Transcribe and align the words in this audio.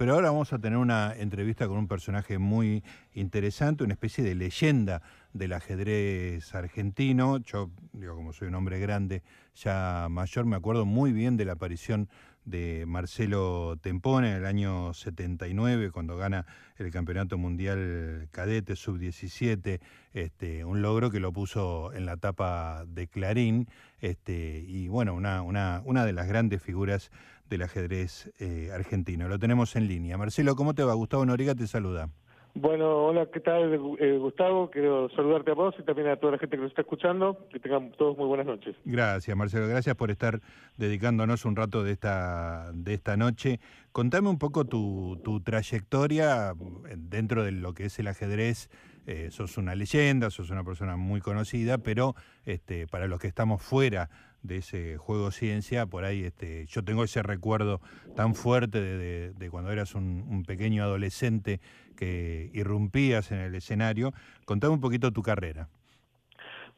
pero 0.00 0.14
ahora 0.14 0.30
vamos 0.30 0.50
a 0.54 0.58
tener 0.58 0.78
una 0.78 1.12
entrevista 1.14 1.68
con 1.68 1.76
un 1.76 1.86
personaje 1.86 2.38
muy 2.38 2.82
interesante, 3.12 3.84
una 3.84 3.92
especie 3.92 4.24
de 4.24 4.34
leyenda 4.34 5.02
del 5.34 5.52
ajedrez 5.52 6.54
argentino. 6.54 7.36
Yo, 7.36 7.70
digo, 7.92 8.16
como 8.16 8.32
soy 8.32 8.48
un 8.48 8.54
hombre 8.54 8.80
grande, 8.80 9.22
ya 9.54 10.06
mayor, 10.08 10.46
me 10.46 10.56
acuerdo 10.56 10.86
muy 10.86 11.12
bien 11.12 11.36
de 11.36 11.44
la 11.44 11.52
aparición 11.52 12.08
de 12.46 12.84
Marcelo 12.86 13.76
Tempone 13.82 14.30
en 14.30 14.36
el 14.36 14.46
año 14.46 14.94
79, 14.94 15.90
cuando 15.90 16.16
gana 16.16 16.46
el 16.78 16.90
Campeonato 16.90 17.36
Mundial 17.36 18.26
Cadete 18.30 18.76
Sub-17, 18.76 19.80
este, 20.14 20.64
un 20.64 20.80
logro 20.80 21.10
que 21.10 21.20
lo 21.20 21.30
puso 21.30 21.92
en 21.92 22.06
la 22.06 22.16
tapa 22.16 22.86
de 22.86 23.06
Clarín, 23.06 23.68
este, 23.98 24.64
y 24.66 24.88
bueno, 24.88 25.12
una, 25.12 25.42
una, 25.42 25.82
una 25.84 26.06
de 26.06 26.14
las 26.14 26.26
grandes 26.26 26.62
figuras 26.62 27.10
del 27.50 27.62
ajedrez 27.62 28.32
eh, 28.38 28.70
argentino. 28.72 29.28
Lo 29.28 29.38
tenemos 29.38 29.76
en 29.76 29.88
línea. 29.88 30.16
Marcelo, 30.16 30.54
¿cómo 30.56 30.74
te 30.74 30.84
va? 30.84 30.94
Gustavo 30.94 31.26
Noriga 31.26 31.54
te 31.54 31.66
saluda. 31.66 32.08
Bueno, 32.54 33.06
hola, 33.06 33.26
¿qué 33.32 33.38
tal, 33.38 33.72
eh, 34.00 34.18
Gustavo? 34.18 34.70
Quiero 34.70 35.08
saludarte 35.10 35.52
a 35.52 35.54
vos 35.54 35.74
y 35.78 35.84
también 35.84 36.08
a 36.08 36.16
toda 36.16 36.32
la 36.32 36.38
gente 36.38 36.56
que 36.56 36.62
nos 36.62 36.70
está 36.70 36.82
escuchando. 36.82 37.46
Que 37.52 37.60
tengan 37.60 37.92
todos 37.92 38.16
muy 38.16 38.26
buenas 38.26 38.46
noches. 38.46 38.74
Gracias, 38.84 39.36
Marcelo. 39.36 39.68
Gracias 39.68 39.94
por 39.94 40.10
estar 40.10 40.40
dedicándonos 40.76 41.44
un 41.44 41.54
rato 41.54 41.84
de 41.84 41.92
esta, 41.92 42.72
de 42.72 42.94
esta 42.94 43.16
noche. 43.16 43.60
Contame 43.92 44.28
un 44.28 44.38
poco 44.38 44.64
tu, 44.64 45.20
tu 45.22 45.40
trayectoria 45.40 46.54
dentro 46.96 47.44
de 47.44 47.52
lo 47.52 47.72
que 47.72 47.84
es 47.84 47.98
el 47.98 48.08
ajedrez. 48.08 48.68
Eh, 49.06 49.28
sos 49.30 49.56
una 49.56 49.74
leyenda, 49.74 50.30
sos 50.30 50.50
una 50.50 50.62
persona 50.62 50.96
muy 50.96 51.20
conocida, 51.20 51.78
pero 51.78 52.14
este, 52.44 52.86
para 52.86 53.06
los 53.06 53.18
que 53.18 53.26
estamos 53.28 53.62
fuera 53.62 54.10
de 54.42 54.56
ese 54.58 54.96
juego 54.96 55.30
ciencia, 55.30 55.86
por 55.86 56.04
ahí 56.04 56.24
este, 56.24 56.66
yo 56.66 56.82
tengo 56.82 57.04
ese 57.04 57.22
recuerdo 57.22 57.80
tan 58.16 58.34
fuerte 58.34 58.80
de, 58.80 59.50
cuando 59.50 59.70
eras 59.70 59.94
un, 59.94 60.44
pequeño 60.46 60.82
adolescente 60.82 61.60
que 61.96 62.50
irrumpías 62.54 63.30
en 63.32 63.40
el 63.40 63.54
escenario. 63.54 64.12
Contame 64.44 64.74
un 64.74 64.80
poquito 64.80 65.12
tu 65.12 65.22
carrera. 65.22 65.68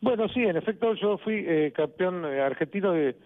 Bueno, 0.00 0.28
sí, 0.28 0.42
en 0.42 0.56
efecto 0.56 0.94
yo 0.94 1.16
fui 1.18 1.44
eh, 1.46 1.72
campeón 1.74 2.24
eh, 2.24 2.40
argentino 2.40 2.92
de, 2.92 3.16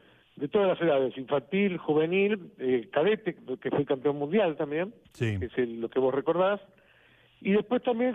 todas 0.52 0.68
las 0.68 0.80
edades, 0.80 1.16
infantil, 1.16 1.78
juvenil, 1.78 2.52
eh, 2.58 2.90
cadete, 2.92 3.34
que 3.60 3.70
fui 3.70 3.86
campeón 3.86 4.18
mundial 4.18 4.56
también, 4.56 4.92
que 5.18 5.38
es 5.56 5.68
lo 5.68 5.88
que 5.88 5.98
vos 5.98 6.14
recordás, 6.14 6.60
y 7.40 7.52
después 7.52 7.82
también 7.82 8.14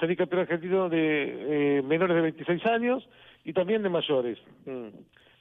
salí 0.00 0.16
campeón 0.16 0.42
argentino 0.42 0.88
de 0.90 1.82
menores 1.86 2.16
de 2.16 2.22
26 2.22 2.66
años 2.66 3.08
y 3.44 3.54
también 3.54 3.82
de 3.82 3.88
mayores. 3.88 4.38
Mm 4.66 4.88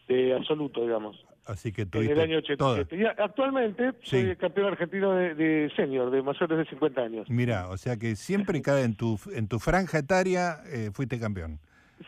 de 0.08 0.33
absoluto, 0.33 0.81
digamos. 0.81 1.25
Así 1.45 1.72
que 1.72 1.83
En 1.83 2.09
el 2.09 2.19
año 2.19 2.38
87. 2.39 2.95
Y 2.97 3.05
actualmente 3.05 3.94
soy 4.02 4.36
campeón 4.36 4.67
argentino 4.67 5.13
de, 5.13 5.72
senior, 5.75 6.11
de 6.11 6.22
mayores 6.22 6.58
de 6.58 6.66
50 6.66 7.02
años. 7.02 7.30
Mira, 7.30 7.69
o 7.69 7.77
sea 7.77 7.95
que 7.95 8.17
siempre 8.17 8.61
cada 8.61 8.81
en 8.81 8.95
tu 8.95 9.17
en 9.33 9.47
tu 9.47 9.59
franja 9.59 10.00
etaria 10.00 10.58
eh, 10.66 10.91
fuiste 10.94 11.19
campeón. 11.19 11.59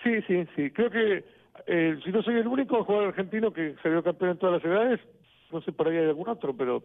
Sí, 0.03 0.22
sí, 0.27 0.45
sí. 0.55 0.72
Creo 0.72 0.92
que 0.92 1.23
eh, 1.67 2.00
si 2.03 2.11
no 2.11 2.22
soy 2.22 2.36
el 2.36 2.47
único 2.47 2.83
jugador 2.83 3.09
argentino 3.09 3.53
que 3.53 3.75
salió 3.81 4.03
campeón 4.03 4.31
en 4.31 4.38
todas 4.38 4.61
las 4.61 4.72
edades, 4.72 5.00
no 5.52 5.61
sé 5.61 5.72
por 5.72 5.88
ahí 5.88 5.97
hay 5.97 6.08
algún 6.08 6.27
otro, 6.27 6.55
pero 6.55 6.83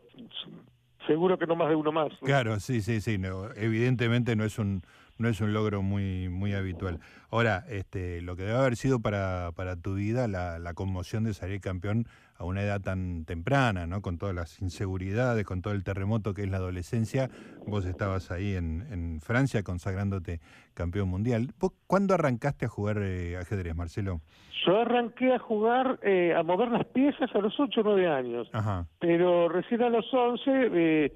seguro 1.06 1.36
que 1.36 1.46
no 1.46 1.56
más 1.56 1.68
de 1.68 1.74
uno 1.74 1.90
más. 1.90 2.12
Claro, 2.22 2.60
sí, 2.60 2.80
sí, 2.82 3.00
sí. 3.00 3.18
No, 3.18 3.52
evidentemente 3.56 4.36
no 4.36 4.44
es 4.44 4.58
un 4.60 4.82
no 5.18 5.28
es 5.28 5.40
un 5.40 5.52
logro 5.52 5.82
muy 5.82 6.28
muy 6.28 6.54
habitual. 6.54 7.00
Ahora, 7.30 7.64
este, 7.68 8.20
lo 8.22 8.36
que 8.36 8.42
debe 8.42 8.58
haber 8.58 8.76
sido 8.76 9.00
para, 9.00 9.50
para 9.54 9.76
tu 9.76 9.94
vida 9.94 10.28
la, 10.28 10.58
la 10.58 10.74
conmoción 10.74 11.24
de 11.24 11.34
salir 11.34 11.60
campeón 11.60 12.06
a 12.36 12.44
una 12.44 12.62
edad 12.62 12.80
tan 12.80 13.24
temprana, 13.24 13.86
¿no? 13.86 14.02
Con 14.02 14.18
todas 14.18 14.34
las 14.34 14.60
inseguridades, 14.60 15.44
con 15.44 15.62
todo 15.62 15.72
el 15.72 15.84
terremoto 15.84 16.34
que 16.34 16.42
es 16.42 16.50
la 16.50 16.56
adolescencia. 16.56 17.30
Vos 17.66 17.86
estabas 17.86 18.30
ahí 18.30 18.54
en, 18.56 18.86
en 18.90 19.20
Francia 19.20 19.62
consagrándote 19.62 20.40
campeón 20.74 21.08
mundial. 21.08 21.52
cuándo 21.86 22.14
arrancaste 22.14 22.66
a 22.66 22.68
jugar 22.68 22.98
eh, 23.02 23.36
ajedrez, 23.36 23.76
Marcelo? 23.76 24.20
Yo 24.66 24.80
arranqué 24.80 25.32
a 25.32 25.38
jugar, 25.38 26.00
eh, 26.02 26.34
a 26.36 26.42
mover 26.42 26.70
las 26.70 26.86
piezas 26.86 27.30
a 27.34 27.38
los 27.38 27.58
8 27.58 27.80
o 27.80 27.84
9 27.84 28.08
años. 28.08 28.48
Ajá. 28.52 28.86
Pero 28.98 29.48
recién 29.48 29.82
a 29.82 29.88
los 29.88 30.06
11 30.12 30.42
eh, 30.46 31.12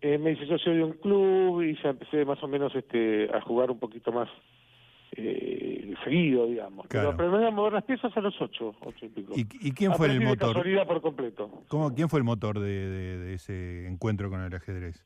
eh, 0.00 0.18
me 0.18 0.32
hice 0.32 0.46
socio 0.46 0.72
de 0.72 0.82
un 0.82 0.92
club 0.92 1.62
y 1.62 1.76
ya 1.82 1.90
empecé 1.90 2.24
más 2.24 2.42
o 2.42 2.48
menos 2.48 2.74
este, 2.74 3.28
a 3.34 3.40
jugar 3.40 3.70
un 3.70 3.78
poquito 3.78 4.10
más 4.12 4.28
eh, 5.14 5.94
seguido, 6.04 6.46
digamos. 6.46 6.86
Pero 6.88 7.10
aprendí 7.10 7.44
a 7.44 7.50
mover 7.50 7.74
las 7.74 7.84
piezas 7.84 8.16
a 8.16 8.20
los 8.20 8.34
ocho, 8.40 8.74
ocho 8.80 9.06
y 9.06 9.08
pico. 9.10 9.34
¿Y, 9.36 9.72
quién 9.72 9.92
fue 9.94 10.08
el 10.08 10.20
motor? 10.20 10.54
casualidad 10.54 10.86
por 10.86 11.02
completo. 11.02 11.50
¿Cómo, 11.68 11.94
¿Quién 11.94 12.08
fue 12.08 12.18
el 12.20 12.24
motor 12.24 12.58
de, 12.60 13.34
ese 13.34 13.86
encuentro 13.86 14.30
con 14.30 14.40
el 14.40 14.54
ajedrez? 14.54 15.04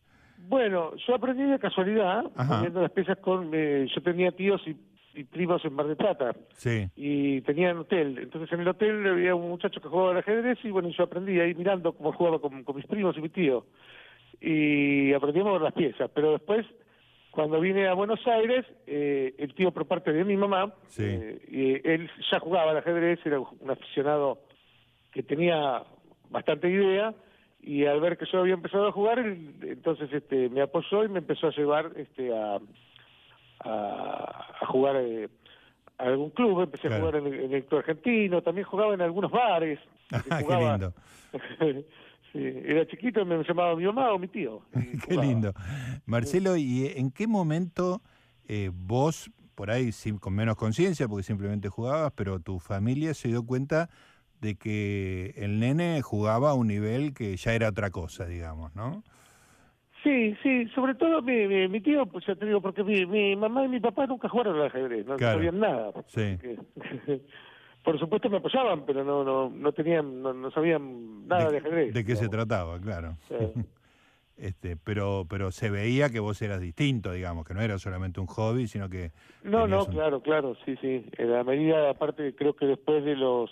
Bueno, 0.48 0.92
yo 1.06 1.14
aprendí 1.14 1.42
de 1.42 1.58
casualidad, 1.58 2.24
moviendo 2.36 2.82
las 2.82 2.92
piezas 2.92 3.18
con... 3.18 3.50
Eh, 3.52 3.88
yo 3.92 4.00
tenía 4.02 4.30
tíos 4.30 4.62
y, 4.66 4.76
primos 5.24 5.64
en 5.64 5.72
Mar 5.72 5.86
de 5.86 5.96
Plata. 5.96 6.36
Sí. 6.52 6.88
Y 6.94 7.40
tenían 7.40 7.78
hotel. 7.78 8.18
Entonces 8.18 8.52
en 8.52 8.60
el 8.60 8.68
hotel 8.68 9.06
había 9.08 9.34
un 9.34 9.48
muchacho 9.48 9.80
que 9.80 9.88
jugaba 9.88 10.10
al 10.10 10.18
ajedrez 10.18 10.58
y 10.62 10.70
bueno, 10.70 10.90
yo 10.90 11.04
aprendí 11.04 11.40
ahí 11.40 11.54
mirando 11.54 11.94
cómo 11.94 12.12
jugaba 12.12 12.38
con, 12.38 12.62
con 12.64 12.76
mis 12.76 12.86
primos 12.86 13.16
y 13.16 13.22
mi 13.22 13.30
tío. 13.30 13.64
Y 14.40 15.12
aprendí 15.12 15.40
a 15.40 15.44
mover 15.44 15.62
las 15.62 15.72
piezas. 15.72 16.10
Pero 16.14 16.32
después 16.32 16.66
cuando 17.36 17.60
vine 17.60 17.86
a 17.86 17.92
Buenos 17.92 18.26
Aires, 18.26 18.64
eh, 18.86 19.34
el 19.36 19.54
tío 19.54 19.70
por 19.70 19.86
parte 19.86 20.10
de 20.10 20.24
mi 20.24 20.38
mamá, 20.38 20.72
eh, 20.98 21.38
y 21.48 21.86
él 21.86 22.10
ya 22.32 22.40
jugaba 22.40 22.70
al 22.70 22.78
ajedrez, 22.78 23.20
era 23.26 23.38
un 23.38 23.70
aficionado 23.70 24.38
que 25.12 25.22
tenía 25.22 25.82
bastante 26.30 26.70
idea, 26.70 27.14
y 27.60 27.84
al 27.84 28.00
ver 28.00 28.16
que 28.16 28.24
yo 28.24 28.40
había 28.40 28.54
empezado 28.54 28.88
a 28.88 28.92
jugar, 28.92 29.18
entonces 29.18 30.10
este, 30.14 30.48
me 30.48 30.62
apoyó 30.62 31.04
y 31.04 31.08
me 31.10 31.18
empezó 31.18 31.48
a 31.48 31.50
llevar 31.50 31.92
este, 31.96 32.34
a, 32.34 32.58
a, 33.60 34.66
jugar 34.68 34.96
eh, 34.96 35.28
a 35.98 36.04
algún 36.04 36.30
club, 36.30 36.62
empecé 36.62 36.88
a 36.88 36.98
jugar 36.98 37.16
en 37.16 37.52
el, 37.52 37.64
club 37.66 37.80
argentino, 37.80 38.40
también 38.40 38.66
jugaba 38.66 38.94
en 38.94 39.02
algunos 39.02 39.30
bares. 39.30 39.78
qué 40.10 40.56
lindo. 40.56 40.94
era 42.34 42.86
chiquito 42.86 43.20
y 43.20 43.24
me 43.24 43.42
llamaba 43.42 43.76
mi 43.76 43.84
mamá 43.84 44.12
o 44.12 44.18
mi 44.18 44.28
tío. 44.28 44.62
qué 45.08 45.16
lindo. 45.16 45.52
Marcelo, 46.04 46.56
¿y 46.56 46.92
en 46.96 47.10
qué 47.10 47.26
momento 47.26 48.02
eh, 48.48 48.70
vos, 48.72 49.30
por 49.54 49.70
ahí 49.70 49.90
con 50.20 50.34
menos 50.34 50.56
conciencia, 50.56 51.08
porque 51.08 51.22
simplemente 51.22 51.68
jugabas, 51.68 52.12
pero 52.14 52.40
tu 52.40 52.58
familia 52.58 53.14
se 53.14 53.28
dio 53.28 53.44
cuenta 53.44 53.88
de 54.40 54.56
que 54.56 55.34
el 55.36 55.58
nene 55.58 56.02
jugaba 56.02 56.50
a 56.50 56.54
un 56.54 56.68
nivel 56.68 57.14
que 57.14 57.36
ya 57.36 57.54
era 57.54 57.68
otra 57.68 57.90
cosa, 57.90 58.26
digamos, 58.26 58.74
¿no? 58.74 59.02
Sí, 60.02 60.36
sí, 60.42 60.66
sobre 60.74 60.94
todo 60.94 61.20
mi, 61.20 61.68
mi, 61.68 61.80
tío, 61.80 62.06
pues 62.06 62.24
ya 62.26 62.36
te 62.36 62.46
digo, 62.46 62.60
porque 62.60 62.84
mi, 62.84 63.06
mi, 63.06 63.34
mamá 63.34 63.64
y 63.64 63.68
mi 63.68 63.80
papá 63.80 64.06
nunca 64.06 64.28
jugaron 64.28 64.60
al 64.60 64.66
ajedrez, 64.66 65.04
no 65.04 65.18
sabían 65.18 65.58
nada. 65.58 65.92
Sí. 66.06 66.38
por 67.86 68.00
supuesto 68.00 68.28
me 68.28 68.38
apoyaban, 68.38 68.84
pero 68.84 69.04
no 69.04 69.22
no 69.22 69.48
no 69.48 69.72
tenían 69.72 70.20
no, 70.20 70.50
sabían 70.50 71.28
nada 71.28 71.52
de, 71.52 71.58
ajedrez. 71.58 71.94
De 71.94 72.04
qué 72.04 72.16
se 72.16 72.28
trataba, 72.28 72.80
claro. 72.80 73.16
este, 74.36 74.76
pero 74.76 75.24
pero 75.30 75.52
se 75.52 75.70
veía 75.70 76.10
que 76.10 76.18
vos 76.18 76.42
eras 76.42 76.60
distinto, 76.60 77.12
digamos, 77.12 77.46
que 77.46 77.54
no 77.54 77.60
era 77.60 77.78
solamente 77.78 78.18
un 78.18 78.26
hobby, 78.26 78.66
sino 78.66 78.90
que 78.90 79.12
No, 79.44 79.68
no, 79.68 79.86
claro, 79.86 80.20
claro, 80.20 80.56
sí, 80.64 80.76
sí. 80.80 81.06
En 81.16 81.30
la 81.30 81.44
medida 81.44 81.88
aparte 81.88 82.34
creo 82.34 82.56
que 82.56 82.66
después 82.66 83.04
de 83.04 83.14
los 83.14 83.50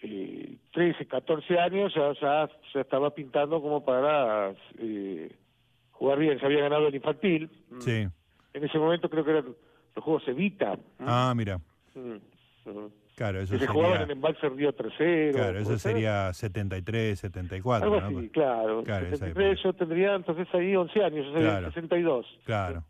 eh, 0.00 0.56
13, 0.72 1.04
14 1.06 1.58
años 1.58 1.92
ya 1.92 2.12
ya 2.20 2.48
se 2.72 2.82
estaba 2.82 3.10
pintando 3.16 3.60
como 3.60 3.84
para 3.84 4.54
eh, 4.78 5.34
jugar 5.90 6.20
bien, 6.20 6.38
se 6.38 6.46
había 6.46 6.60
ganado 6.60 6.86
el 6.86 6.94
infantil. 6.94 7.50
Sí. 7.80 8.06
En 8.52 8.64
ese 8.64 8.78
momento 8.78 9.10
creo 9.10 9.24
que 9.24 9.30
eran 9.32 9.56
los 9.96 10.04
juegos 10.04 10.28
Evita. 10.28 10.78
Ah, 11.00 11.32
mira. 11.34 11.58
Mm, 11.96 12.18
Claro, 13.16 13.40
eso 13.40 13.54
que 13.54 13.60
se 13.60 13.66
jugaban 13.66 14.02
en 14.02 14.10
Embalse 14.10 14.48
Río 14.48 14.72
Tercero. 14.72 15.38
Claro, 15.38 15.58
eso 15.58 15.78
sería 15.78 16.32
73, 16.32 17.20
74. 17.20 17.94
Algo 17.94 18.04
así, 18.04 18.28
claro. 18.30 18.82
claro 18.82 19.04
73 19.10 19.62
yo 19.62 19.72
tendría 19.72 20.14
entonces 20.14 20.48
ahí 20.52 20.74
11 20.74 21.04
años, 21.04 21.26
yo 21.26 21.32
sería 21.32 21.50
claro. 21.50 21.66
62. 21.68 22.26
Claro, 22.44 22.84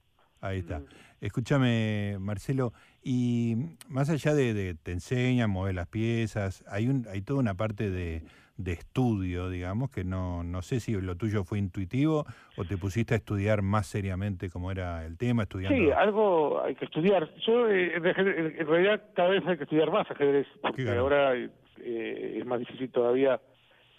ahí 0.44 0.58
está. 0.58 0.82
Escúchame, 1.20 2.16
Marcelo, 2.20 2.72
y 3.02 3.56
más 3.88 4.10
allá 4.10 4.34
de, 4.34 4.74
te 4.74 4.92
enseñan, 4.92 5.50
mover 5.50 5.74
las 5.74 5.88
piezas, 5.88 6.64
hay, 6.68 6.88
un, 6.88 7.06
hay 7.10 7.22
toda 7.22 7.40
una 7.40 7.54
parte 7.54 7.90
de, 7.90 8.22
de 8.56 8.72
estudio, 8.72 9.48
digamos, 9.48 9.90
que 9.90 10.04
no, 10.04 10.44
no 10.44 10.62
sé 10.62 10.80
si 10.80 10.92
lo 10.92 11.16
tuyo 11.16 11.44
fue 11.44 11.58
intuitivo 11.58 12.26
o 12.56 12.64
te 12.64 12.76
pusiste 12.76 13.14
a 13.14 13.16
estudiar 13.16 13.62
más 13.62 13.86
seriamente 13.86 14.50
cómo 14.50 14.70
era 14.70 15.04
el 15.06 15.16
tema, 15.16 15.44
estudiando... 15.44 15.76
Sí, 15.76 15.90
algo 15.90 16.62
hay 16.62 16.74
que 16.74 16.84
estudiar. 16.84 17.28
Yo, 17.46 17.68
eh, 17.68 17.94
en 17.96 18.66
realidad, 18.66 19.02
cada 19.14 19.30
vez 19.30 19.42
hay 19.46 19.56
que 19.56 19.64
estudiar 19.64 19.90
más 19.90 20.08
ajedrez, 20.10 20.46
porque 20.60 20.90
ahora 20.90 21.34
eh, 21.34 22.38
es 22.38 22.46
más 22.46 22.58
difícil 22.58 22.90
todavía 22.90 23.40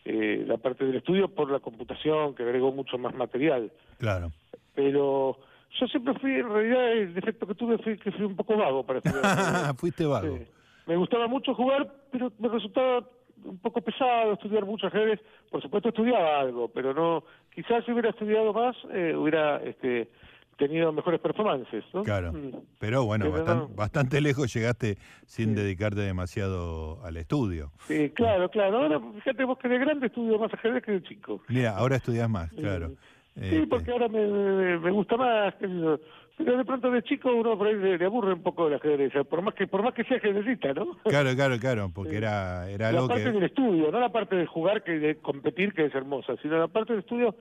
eh, 0.06 0.46
la 0.48 0.58
parte 0.58 0.86
del 0.86 0.98
estudio 0.98 1.28
por 1.28 1.52
la 1.52 1.60
computación, 1.60 2.36
que 2.36 2.44
agregó 2.44 2.72
mucho 2.72 2.98
más 2.98 3.16
material. 3.16 3.72
Claro. 3.98 4.32
Pero 4.76 5.40
yo 5.80 5.88
siempre 5.88 6.14
fui, 6.20 6.32
en 6.36 6.50
realidad, 6.50 6.92
el 6.94 7.14
defecto 7.14 7.46
que 7.48 7.56
tuve 7.56 7.78
fue 7.80 7.98
que 7.98 8.12
fui 8.12 8.26
un 8.26 8.36
poco 8.36 8.58
vago 8.58 8.86
para 8.86 9.00
estudiar. 9.00 9.24
Fuiste 9.78 10.06
vago. 10.06 10.40
Me 10.88 10.96
gustaba 10.96 11.28
mucho 11.28 11.54
jugar, 11.56 11.92
pero 12.12 12.32
me 12.40 12.48
resultaba 12.50 13.08
un 13.44 13.58
poco 13.60 13.82
pesado 13.82 14.34
estudiar 14.34 14.66
mucho 14.66 14.88
ajedrez. 14.88 15.20
Por 15.52 15.62
supuesto 15.62 15.90
estudiaba 15.90 16.40
algo, 16.40 16.68
pero 16.70 16.94
no, 16.94 17.24
quizás 17.54 17.84
si 17.86 17.92
hubiera 17.92 18.10
estudiado 18.12 18.54
más, 18.54 18.76
eh, 18.94 19.14
hubiera 19.16 19.58
este, 19.64 20.10
tenido 20.58 20.92
mejores 20.94 21.20
performances. 21.20 21.84
¿no? 21.94 22.04
Claro, 22.04 22.32
Mm. 22.34 22.52
pero 22.80 23.04
bueno, 23.06 23.26
Pero 23.32 23.38
bastan- 23.46 23.58
no. 23.58 23.68
bastante 23.76 24.22
lejos 24.22 24.54
llegaste 24.54 24.98
sin 25.26 25.54
dedicarte 25.54 26.02
demasiado 26.02 27.04
al 27.04 27.18
estudio. 27.18 27.72
Sí, 27.88 28.10
claro, 28.12 28.50
claro. 28.50 28.78
Ahora, 28.84 29.00
fíjate 29.16 29.44
vos 29.44 29.58
que 29.58 29.68
de 29.68 29.78
grande 29.80 30.08
estudio 30.08 30.40
más 30.40 30.54
ajedrez 30.54 30.84
que 30.84 30.92
de 30.94 31.04
chico. 31.04 31.42
Mira, 31.50 31.76
ahora 31.78 31.98
estudias 31.98 32.30
más, 32.30 32.52
claro. 32.54 32.90
Sí, 32.90 32.98
Este, 33.36 33.68
porque 33.68 33.92
ahora 33.92 34.08
me, 34.08 34.26
me, 34.26 34.80
me 34.80 34.92
gusta 34.92 35.18
más, 35.18 35.54
qué 35.56 35.68
sé 35.68 35.74
yo. 35.80 36.00
Pero 36.38 36.58
de 36.58 36.66
pronto 36.66 36.92
de 36.92 37.02
chico 37.04 37.34
uno 37.34 37.58
por 37.58 37.68
ahí 37.68 37.76
le, 37.76 37.98
le 37.98 38.06
aburre 38.06 38.34
un 38.34 38.44
poco 38.44 38.68
el 38.68 38.74
ajedrez, 38.74 39.14
por 39.30 39.42
más 39.42 39.54
que 39.54 39.68
por 39.68 39.84
más 39.84 39.94
que 39.94 40.04
sea 40.04 40.18
ajedrecista, 40.18 40.74
¿no? 40.74 40.98
Claro, 41.06 41.34
claro, 41.34 41.58
claro, 41.60 41.92
porque 41.94 42.12
Sí. 42.12 42.18
era, 42.18 42.70
era 42.70 42.92
la 42.92 42.98
algo 43.00 43.08
parte 43.10 43.24
que... 43.26 43.32
del 43.32 43.44
estudio, 43.44 43.90
no 43.92 44.00
la 44.02 44.12
parte 44.12 44.36
de 44.36 44.46
jugar, 44.46 44.84
que 44.84 45.00
de 45.00 45.16
competir, 45.18 45.74
que 45.74 45.86
es 45.86 45.96
hermosa, 45.96 46.34
sino 46.42 46.58
la 46.60 46.68
parte 46.68 46.92
del 46.94 47.02
estudio 47.02 47.36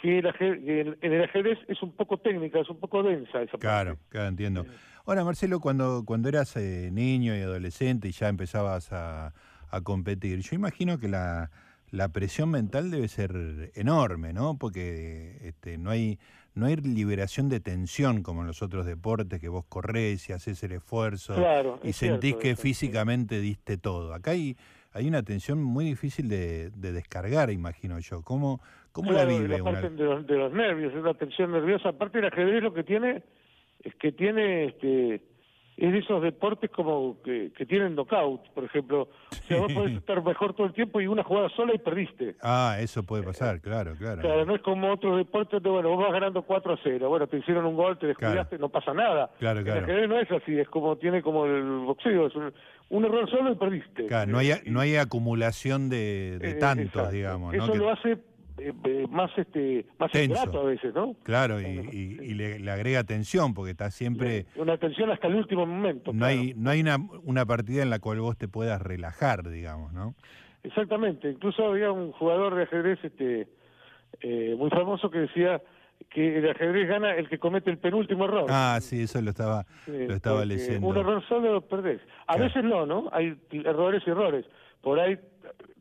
que, 0.00 0.18
el 0.20 0.32
que 0.34 0.80
en, 0.80 0.96
en 1.02 1.12
el 1.12 1.24
ajedrez 1.24 1.58
es 1.68 1.82
un 1.82 1.92
poco 1.92 2.16
técnica, 2.18 2.60
es 2.60 2.70
un 2.70 2.78
poco 2.80 3.02
densa 3.02 3.42
esa 3.42 3.58
Claro, 3.58 3.96
parte. 3.96 4.08
claro, 4.10 4.28
entiendo. 4.28 4.64
Ahora, 5.04 5.24
Marcelo, 5.24 5.60
cuando, 5.60 6.04
cuando 6.06 6.28
eras 6.30 6.56
eh, 6.56 6.88
niño 6.92 7.36
y 7.36 7.40
adolescente 7.40 8.08
y 8.08 8.12
ya 8.12 8.28
empezabas 8.28 8.92
a, 8.92 9.34
a 9.70 9.80
competir, 9.82 10.40
yo 10.40 10.54
imagino 10.56 10.98
que 10.98 11.08
la, 11.08 11.50
la 11.90 12.08
presión 12.10 12.50
mental 12.50 12.90
debe 12.90 13.08
ser 13.08 13.70
enorme, 13.74 14.32
¿no? 14.32 14.58
Porque 14.58 15.38
este, 15.42 15.78
no 15.78 15.90
hay 15.90 16.18
no 16.54 16.66
hay 16.66 16.74
liberación 16.76 17.48
de 17.48 17.60
tensión 17.60 18.22
como 18.24 18.40
en 18.40 18.48
los 18.48 18.62
otros 18.62 18.84
deportes, 18.84 19.40
que 19.40 19.48
vos 19.48 19.64
corres 19.68 20.28
y 20.28 20.32
haces 20.32 20.60
el 20.64 20.72
esfuerzo 20.72 21.34
Claro, 21.34 21.78
y 21.84 21.90
es 21.90 21.96
sentís 21.96 22.30
cierto 22.30 22.38
que 22.40 22.50
eso, 22.50 22.62
sí. 22.62 22.68
físicamente 22.68 23.40
diste 23.40 23.78
todo. 23.78 24.12
Acá 24.12 24.32
hay, 24.32 24.56
hay 24.92 25.06
una 25.06 25.22
tensión 25.22 25.62
muy 25.62 25.84
difícil 25.84 26.28
de, 26.28 26.70
de 26.70 26.92
descargar, 26.92 27.50
imagino 27.50 27.98
yo. 28.00 28.22
¿Cómo, 28.22 28.60
cómo 28.90 29.10
Claro, 29.10 29.30
la 29.30 29.38
vive 29.38 29.56
la 29.56 29.62
una? 29.62 29.72
parte 29.80 29.90
de 29.90 30.04
los, 30.04 30.26
de 30.26 30.36
los 30.36 30.52
nervios, 30.52 30.92
es 30.94 31.02
la 31.04 31.14
tensión 31.14 31.52
nerviosa. 31.52 31.90
Aparte, 31.90 32.18
el 32.18 32.24
ajedrez 32.24 32.60
lo 32.62 32.74
que 32.74 32.82
tiene 32.82 33.22
es 33.84 33.94
que 33.94 34.10
tiene, 34.10 34.64
este, 34.64 35.22
es 35.78 35.92
de 35.92 35.98
esos 35.98 36.20
deportes 36.22 36.70
como 36.70 37.16
que, 37.22 37.52
que 37.56 37.64
tienen 37.64 37.94
knockout, 37.94 38.48
por 38.52 38.64
ejemplo. 38.64 39.02
O 39.30 39.34
sea, 39.46 39.60
vos 39.60 39.72
podés 39.72 39.96
estar 39.96 40.22
mejor 40.24 40.52
todo 40.54 40.66
el 40.66 40.72
tiempo 40.72 41.00
y 41.00 41.06
una 41.06 41.22
jugada 41.22 41.48
sola 41.50 41.72
y 41.74 41.78
perdiste. 41.78 42.34
Ah, 42.42 42.76
eso 42.80 43.04
puede 43.04 43.22
pasar, 43.22 43.60
claro, 43.60 43.94
claro. 43.96 44.20
Claro, 44.20 44.44
no 44.44 44.56
es 44.56 44.62
como 44.62 44.92
otros 44.92 45.16
deportes 45.16 45.62
de, 45.62 45.70
bueno, 45.70 45.90
vos 45.90 46.02
vas 46.02 46.12
ganando 46.12 46.42
4 46.42 46.72
a 46.74 46.78
0, 46.82 47.08
bueno, 47.08 47.26
te 47.28 47.38
hicieron 47.38 47.64
un 47.64 47.76
gol, 47.76 47.96
te 47.96 48.08
descuidaste, 48.08 48.58
no 48.58 48.68
pasa 48.68 48.92
nada. 48.92 49.30
Claro, 49.38 49.62
claro. 49.62 49.78
El 49.78 49.84
ajedrez 49.84 50.08
no 50.08 50.18
es 50.18 50.30
así, 50.32 50.58
es 50.58 50.68
como 50.68 50.96
tiene 50.96 51.22
como 51.22 51.46
el 51.46 51.62
boxeo, 51.86 52.26
es 52.26 52.34
un, 52.34 52.52
un 52.88 53.04
error 53.04 53.30
solo 53.30 53.52
y 53.52 53.54
perdiste. 53.54 54.06
Claro, 54.06 54.32
no 54.32 54.38
hay, 54.38 54.50
no 54.66 54.80
hay 54.80 54.96
acumulación 54.96 55.88
de, 55.88 56.38
de 56.40 56.50
eh, 56.50 56.54
tantos, 56.54 56.86
exacto. 56.86 57.10
digamos, 57.12 57.54
¿no? 57.54 57.62
Eso 57.62 57.72
Que- 57.72 57.78
lo 57.78 57.90
hace 57.90 58.18
eh, 58.58 58.72
eh, 58.84 59.06
más 59.10 59.30
este 59.36 59.86
más 59.98 60.14
ingrato 60.14 60.60
a 60.60 60.64
veces, 60.64 60.94
¿no? 60.94 61.14
claro, 61.22 61.60
y, 61.60 61.64
y- 61.66 62.18
y 62.22 62.34
le, 62.34 62.58
le 62.58 62.70
agrega 62.70 63.04
tensión, 63.04 63.54
porque 63.54 63.70
está 63.72 63.90
siempre... 63.90 64.46
Una 64.56 64.76
tensión 64.78 65.10
hasta 65.10 65.26
el 65.28 65.36
último 65.36 65.64
momento. 65.66 66.12
No 66.12 66.18
claro. 66.20 66.32
hay, 66.40 66.54
no 66.56 66.70
hay 66.70 66.80
una, 66.80 66.96
una 67.24 67.46
partida 67.46 67.82
en 67.82 67.90
la 67.90 67.98
cual 67.98 68.20
vos 68.20 68.36
te 68.36 68.48
puedas 68.48 68.80
relajar, 68.82 69.48
digamos, 69.48 69.92
¿no? 69.92 70.14
Exactamente. 70.62 71.30
Incluso 71.30 71.66
había 71.66 71.92
un 71.92 72.12
jugador 72.12 72.54
de 72.56 72.64
ajedrez 72.64 72.98
este 73.04 73.48
eh, 74.20 74.54
muy 74.58 74.70
famoso 74.70 75.10
que 75.10 75.18
decía 75.20 75.62
que 76.10 76.38
el 76.38 76.50
ajedrez 76.50 76.88
gana 76.88 77.14
el 77.14 77.28
que 77.28 77.38
comete 77.38 77.70
el 77.70 77.78
penúltimo 77.78 78.24
error. 78.24 78.46
Ah, 78.48 78.78
sí, 78.80 79.02
eso 79.02 79.20
lo 79.20 79.30
estaba, 79.30 79.64
Sí, 79.84 79.92
lo 80.06 80.14
estaba 80.14 80.44
leyendo. 80.44 80.86
Un 80.86 80.96
error 80.96 81.22
solo 81.28 81.60
perdés. 81.62 82.00
A 82.26 82.34
Claro. 82.34 82.44
veces 82.44 82.64
no, 82.64 82.86
¿no? 82.86 83.08
Hay 83.12 83.36
errores 83.50 84.02
y 84.06 84.10
errores. 84.10 84.46
Por 84.82 85.00
ahí 85.00 85.18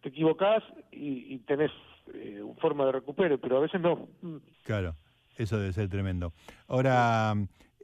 te 0.02 0.10
equivocás 0.10 0.64
y, 0.92 1.34
y 1.36 1.38
tenés 1.40 1.72
eh, 2.14 2.42
una 2.42 2.60
forma 2.60 2.86
de 2.86 2.92
recupero, 2.94 3.38
pero 3.40 3.58
a 3.58 3.62
veces 3.62 3.82
no. 3.82 4.08
Mm. 4.22 4.38
Claro, 4.64 4.96
eso 5.38 5.58
debe 5.60 5.74
ser 5.74 5.90
tremendo. 5.90 6.34
Ahora, 6.68 7.34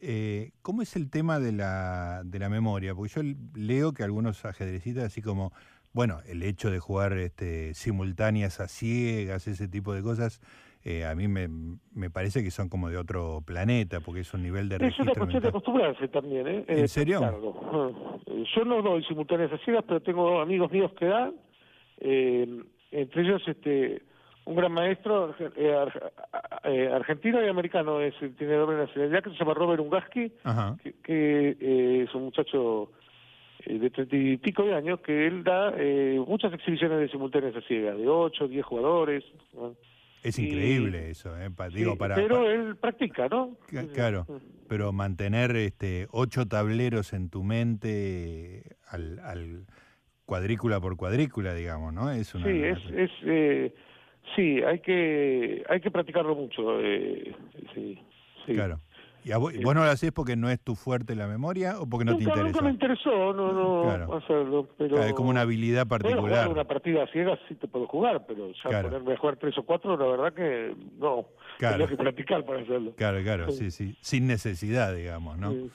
eh, 0.01 0.51
¿cómo 0.61 0.81
es 0.81 0.95
el 0.95 1.09
tema 1.09 1.39
de 1.39 1.51
la, 1.51 2.21
de 2.25 2.39
la 2.39 2.49
memoria? 2.49 2.93
Porque 2.95 3.13
yo 3.13 3.21
leo 3.55 3.93
que 3.93 4.03
algunos 4.03 4.43
ajedrecistas, 4.45 5.05
así 5.05 5.21
como, 5.21 5.51
bueno, 5.93 6.19
el 6.27 6.43
hecho 6.43 6.71
de 6.71 6.79
jugar 6.79 7.13
este, 7.13 7.73
simultáneas 7.73 8.59
a 8.59 8.67
ciegas, 8.67 9.47
ese 9.47 9.67
tipo 9.67 9.93
de 9.93 10.01
cosas, 10.01 10.41
eh, 10.85 11.05
a 11.05 11.15
mí 11.15 11.29
me, 11.29 11.47
me 11.93 12.09
parece 12.09 12.43
que 12.43 12.51
son 12.51 12.67
como 12.67 12.89
de 12.89 12.97
otro 12.97 13.41
planeta, 13.45 14.01
porque 14.01 14.19
es 14.21 14.33
un 14.33 14.43
nivel 14.43 14.67
de 14.67 14.75
Es 14.75 14.81
una 14.81 14.89
registro 14.89 15.13
cuestión 15.15 15.43
de 15.43 15.49
acostumbrarse 15.49 16.07
también, 16.09 16.45
¿eh? 16.47 16.65
¿En 16.67 16.79
Eh, 16.79 16.87
serio? 16.89 17.19
claro. 17.19 18.19
Eh, 18.27 18.43
Yo 18.53 18.65
no 18.65 18.81
doy 18.81 19.01
simultáneas 19.05 19.53
a 19.53 19.57
ciegas, 19.59 19.85
pero 19.87 20.01
tengo 20.01 20.41
amigos 20.41 20.69
míos 20.71 20.91
que 20.99 21.05
dan. 21.05 21.35
Eh, 21.99 22.63
entre 22.91 23.21
ellos, 23.21 23.41
este 23.47 24.01
un 24.45 24.55
gran 24.55 24.71
maestro 24.71 25.33
eh, 25.55 25.73
ar- 25.73 26.11
eh, 26.65 26.89
argentino 26.93 27.43
y 27.43 27.47
americano, 27.47 28.01
es, 28.01 28.13
tiene 28.37 28.53
doble 28.55 28.77
nacionalidad, 28.77 29.23
que 29.23 29.29
se 29.31 29.37
llama 29.37 29.53
Robert 29.53 29.81
Ungaski, 29.81 30.31
que, 30.83 30.93
que, 31.03 31.57
eh, 31.59 32.03
es 32.07 32.13
un 32.15 32.23
muchacho 32.25 32.91
eh, 33.65 33.79
de 33.79 33.89
treinta 33.89 34.15
y 34.15 34.37
pico 34.37 34.63
de 34.63 34.75
años, 34.75 34.99
que 34.99 35.27
él 35.27 35.43
da 35.43 35.73
eh, 35.77 36.21
muchas 36.27 36.53
exhibiciones 36.53 36.99
de 36.99 37.09
simultáneas 37.09 37.55
a 37.55 37.61
ciegas, 37.61 37.97
de 37.97 38.07
ocho, 38.07 38.47
diez 38.47 38.65
jugadores. 38.65 39.23
¿no? 39.53 39.75
Es 40.23 40.37
Y- 40.39 40.45
increíble 40.45 41.09
eso, 41.09 41.37
eh, 41.37 41.49
pa- 41.49 41.69
digo, 41.69 41.93
Sí, 41.93 41.97
para, 41.97 42.15
pero 42.15 42.49
él 42.49 42.75
practica, 42.77 43.27
¿no? 43.29 43.57
Claro, 43.93 44.25
pero 44.67 44.91
mantener 44.93 45.55
este 45.55 46.07
ocho 46.11 46.47
tableros 46.47 47.13
en 47.13 47.29
tu 47.29 47.43
mente 47.43 48.75
al, 48.89 49.19
al 49.19 49.65
cuadrícula 50.25 50.79
por 50.79 50.95
cuadrícula, 50.97 51.53
digamos, 51.53 51.93
¿no? 51.93 52.09
Es 52.11 52.33
una 52.35 52.45
Sí, 52.45 52.63
es, 52.63 52.79
es 52.91 53.11
sí, 54.35 54.61
hay 54.63 54.79
que 54.79 55.63
hay 55.69 55.79
que 55.81 55.91
practicarlo 55.91 56.35
mucho. 56.35 56.79
Eh, 56.79 57.35
sí, 57.73 57.99
sí. 58.45 58.53
claro. 58.53 58.79
¿Y 59.25 59.31
a 59.31 59.37
vos, 59.37 59.53
vos 59.63 59.73
no 59.73 59.85
lo 59.85 59.89
haces 59.89 60.11
porque 60.11 60.35
no 60.35 60.49
es 60.49 60.59
tu 60.59 60.75
fuerte 60.75 61.15
la 61.15 61.27
memoria 61.27 61.79
o 61.79 61.87
porque 61.87 62.03
no 62.03 62.17
te 62.17 62.25
nunca, 62.25 62.39
interesa? 62.41 62.57
nunca 62.59 62.61
me 62.65 62.71
interesó, 62.71 63.31
no, 63.33 63.53
no 63.53 63.81
Claro. 63.83 64.15
hacerlo, 64.17 64.67
pero 64.77 64.95
Claro, 64.95 65.07
es 65.07 65.13
como 65.13 65.29
una 65.29 65.41
habilidad 65.41 65.87
particular. 65.87 66.49
una 66.49 66.65
partida 66.65 67.07
ciega 67.07 67.39
sí 67.47 67.55
te 67.55 67.69
puedo 67.69 67.87
jugar, 67.87 68.25
pero 68.27 68.51
ya 68.51 68.69
Claro. 68.69 68.89
ponerme 68.89 69.13
a 69.13 69.17
jugar 69.17 69.37
tres 69.37 69.57
o 69.57 69.63
cuatro, 69.63 69.95
la 69.95 70.05
verdad 70.07 70.33
que 70.33 70.75
no. 70.99 71.25
Claro. 71.57 71.77
Tengo 71.77 71.89
que 71.91 71.95
practicar 72.03 72.43
para 72.43 72.63
hacerlo. 72.63 72.91
Claro, 72.97 73.21
claro, 73.23 73.49
sí, 73.51 73.71
sí, 73.71 73.95
sin 74.01 74.27
necesidad, 74.27 74.93
digamos, 74.93 75.37
¿no? 75.37 75.53
Sí. 75.53 75.71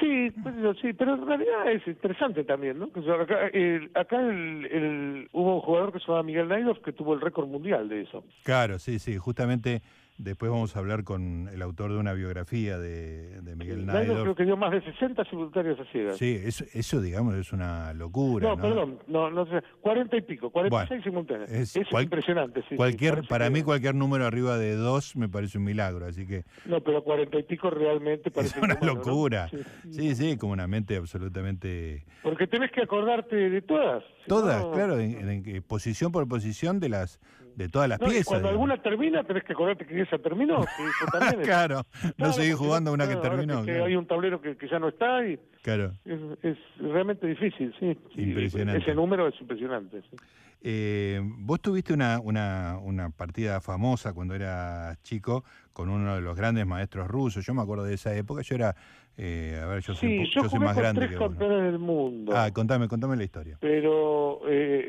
Sí, 0.00 0.32
pues, 0.42 0.54
sí, 0.80 0.92
pero 0.94 1.14
en 1.14 1.26
realidad 1.26 1.70
es 1.70 1.86
interesante 1.86 2.42
también, 2.44 2.78
¿no? 2.78 2.90
Que 2.90 3.02
yo 3.02 3.20
acá 3.20 3.48
el, 3.48 3.90
acá 3.94 4.18
el, 4.18 5.28
hubo 5.32 5.56
un 5.56 5.60
jugador 5.60 5.92
que 5.92 5.98
se 5.98 6.06
llamaba 6.06 6.22
Miguel 6.22 6.48
Naidov 6.48 6.80
que 6.80 6.92
tuvo 6.92 7.14
el 7.14 7.20
récord 7.20 7.46
mundial 7.46 7.88
de 7.88 8.02
eso. 8.02 8.24
Claro, 8.42 8.78
sí, 8.78 8.98
sí, 8.98 9.18
justamente 9.18 9.82
después 10.22 10.50
vamos 10.50 10.76
a 10.76 10.78
hablar 10.78 11.04
con 11.04 11.48
el 11.52 11.62
autor 11.62 11.92
de 11.92 11.98
una 11.98 12.12
biografía 12.12 12.78
de, 12.78 13.40
de 13.40 13.56
Miguel 13.56 13.86
Naidov. 13.86 14.22
creo 14.22 14.34
que 14.34 14.44
dio 14.44 14.56
más 14.56 14.70
de 14.70 14.82
60 14.82 15.24
simultáneas 15.24 15.80
a 15.80 15.84
ciegas. 15.86 16.16
Sí, 16.18 16.38
eso, 16.44 16.64
eso, 16.74 17.00
digamos, 17.00 17.34
es 17.36 17.52
una 17.52 17.92
locura, 17.94 18.46
No, 18.48 18.56
¿no? 18.56 18.62
perdón, 18.62 18.98
no, 19.06 19.30
no 19.30 19.46
sé, 19.46 19.62
40 19.80 20.16
y 20.16 20.22
pico, 20.22 20.50
46 20.50 20.88
Bueno, 20.88 21.02
simultáneas. 21.04 21.50
es 21.50 21.76
Es, 21.76 21.88
cual- 21.88 22.04
impresionante, 22.04 22.62
sí, 22.68 22.76
Cualquier, 22.76 23.26
para 23.28 23.48
mí 23.50 23.62
cualquier 23.62 23.94
número 23.94 24.26
arriba 24.26 24.58
de 24.58 24.74
dos 24.76 25.16
me 25.16 25.28
parece 25.28 25.58
un 25.58 25.64
milagro, 25.64 26.06
así 26.06 26.26
que 26.26 26.44
No, 26.66 26.80
pero 26.82 27.02
40 27.02 27.38
y 27.38 27.42
pico 27.44 27.70
realmente 27.70 28.28
es 28.28 28.34
parece 28.34 28.58
una 28.60 28.74
inhumano, 28.74 28.94
¿no? 29.00 29.04
locura. 29.04 29.48
Sí. 29.48 29.58
Sí, 29.90 30.14
sí, 30.14 30.36
como 30.36 30.52
una 30.52 30.66
mente 30.66 30.96
absolutamente... 30.96 32.04
Porque 32.22 32.46
tenés 32.46 32.70
que 32.72 32.82
acordarte 32.82 33.34
de 33.36 33.62
todas. 33.62 34.04
Todas, 34.26 34.64
claro, 34.74 34.98
en, 34.98 35.28
en- 35.28 35.48
en 35.48 35.62
posición 35.62 36.12
por 36.12 36.28
posición 36.28 36.78
de 36.80 36.88
las 36.90 37.18
de 37.56 37.68
todas 37.68 37.88
las 37.88 38.00
No, 38.00 38.06
piezas. 38.06 38.26
cuando 38.26 38.48
digamos. 38.48 38.70
alguna 38.70 38.82
termina, 38.82 39.24
tenés 39.24 39.44
que 39.44 39.52
acordarte 39.52 39.86
que 39.86 40.00
esa 40.02 40.18
terminó. 40.18 40.56
que 40.76 40.82
eso 40.84 41.06
también 41.12 41.40
es- 41.40 41.46
claro, 41.46 41.82
no 42.02 42.12
Claro, 42.16 42.32
seguir 42.32 42.52
porque 42.52 42.66
jugando 42.66 42.92
una 42.92 43.06
que 43.08 43.14
claro, 43.14 43.28
terminó. 43.36 43.60
que 43.64 43.70
claro. 43.72 43.84
hay 43.86 43.96
un 43.96 44.06
tablero 44.06 44.40
que, 44.40 44.56
que 44.56 44.68
ya 44.68 44.78
no 44.78 44.88
está 44.88 45.26
y 45.26 45.38
Claro. 45.62 45.92
es, 46.04 46.20
es 46.42 46.58
realmente 46.78 47.26
difícil, 47.26 47.74
sí. 47.78 47.96
Impresionante. 48.16 48.82
Ese 48.82 48.94
número 48.94 49.28
es 49.28 49.40
impresionante. 49.40 50.00
sí. 50.10 50.16
Eh, 50.62 51.20
vos 51.22 51.58
tuviste 51.62 51.94
una, 51.94 52.20
una, 52.20 52.76
una 52.82 53.08
partida 53.08 53.62
famosa 53.62 54.12
cuando 54.12 54.34
eras 54.34 55.02
chico 55.02 55.42
con 55.72 55.88
uno 55.88 56.14
de 56.16 56.20
los 56.20 56.36
grandes 56.36 56.66
maestros 56.66 57.08
rusos. 57.08 57.46
Yo 57.46 57.54
me 57.54 57.62
acuerdo 57.62 57.84
de 57.84 57.94
esa 57.94 58.14
época. 58.14 58.42
Yo 58.42 58.56
era, 58.56 58.76
eh, 59.16 59.58
a 59.62 59.66
ver, 59.66 59.80
yo 59.82 59.94
soy, 59.94 60.08
Sí, 60.10 60.18
po- 60.18 60.24
yo 60.34 60.42
yo 60.42 60.48
soy 60.50 60.58
más 60.58 60.74
con 60.74 60.82
grande 60.82 61.00
tres 61.00 61.12
que 61.12 61.16
vos. 61.16 61.30
¿no? 61.30 61.38
campeones 61.38 61.62
del 61.64 61.78
mundo. 61.78 62.32
Ah, 62.36 62.50
contame, 62.52 62.88
contame 62.88 63.16
la 63.16 63.24
historia. 63.24 63.56
pero 63.58 64.40
eh, 64.50 64.84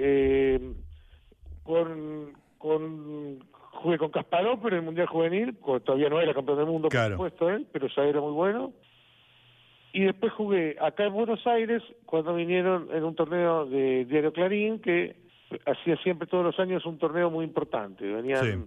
eh, 0.60 0.74
con, 1.64 2.34
con 2.62 3.40
jugué 3.72 3.98
con 3.98 4.12
Kasparov 4.12 4.62
pero 4.62 4.76
en 4.76 4.82
el 4.82 4.86
mundial 4.86 5.08
juvenil 5.08 5.56
todavía 5.84 6.10
no 6.10 6.22
era 6.22 6.34
campeón 6.34 6.58
del 6.60 6.68
mundo 6.68 6.90
Claro. 6.90 7.18
por 7.18 7.30
supuesto 7.32 7.50
él 7.56 7.68
pero 7.72 7.88
ya 7.88 8.04
era 8.04 8.22
muy 8.22 8.32
bueno 8.34 8.72
y 9.94 10.02
después 10.04 10.32
jugué 10.34 10.78
acá 10.80 11.06
en 11.06 11.14
Buenos 11.14 11.46
Aires 11.48 11.82
cuando 12.06 12.36
vinieron 12.36 12.88
en 12.94 13.04
un 13.04 13.16
torneo 13.16 13.66
de 13.66 14.06
Diario 14.06 14.32
Clarín 14.32 14.80
que 14.80 15.16
hacía 15.66 15.98
siempre 15.98 16.28
todos 16.28 16.46
los 16.46 16.60
años 16.60 16.86
un 16.86 16.98
torneo 17.00 17.30
muy 17.32 17.44
importante 17.46 18.06
venían 18.06 18.44
Sí. 18.46 18.66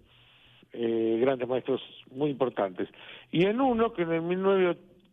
eh, 0.73 1.19
grandes 1.21 1.49
maestros 1.49 1.81
muy 2.11 2.31
importantes 2.31 2.89
y 3.31 3.45
en 3.47 3.61
uno 3.61 3.93
que 3.93 4.03
en 4.03 4.13
el 4.13 4.23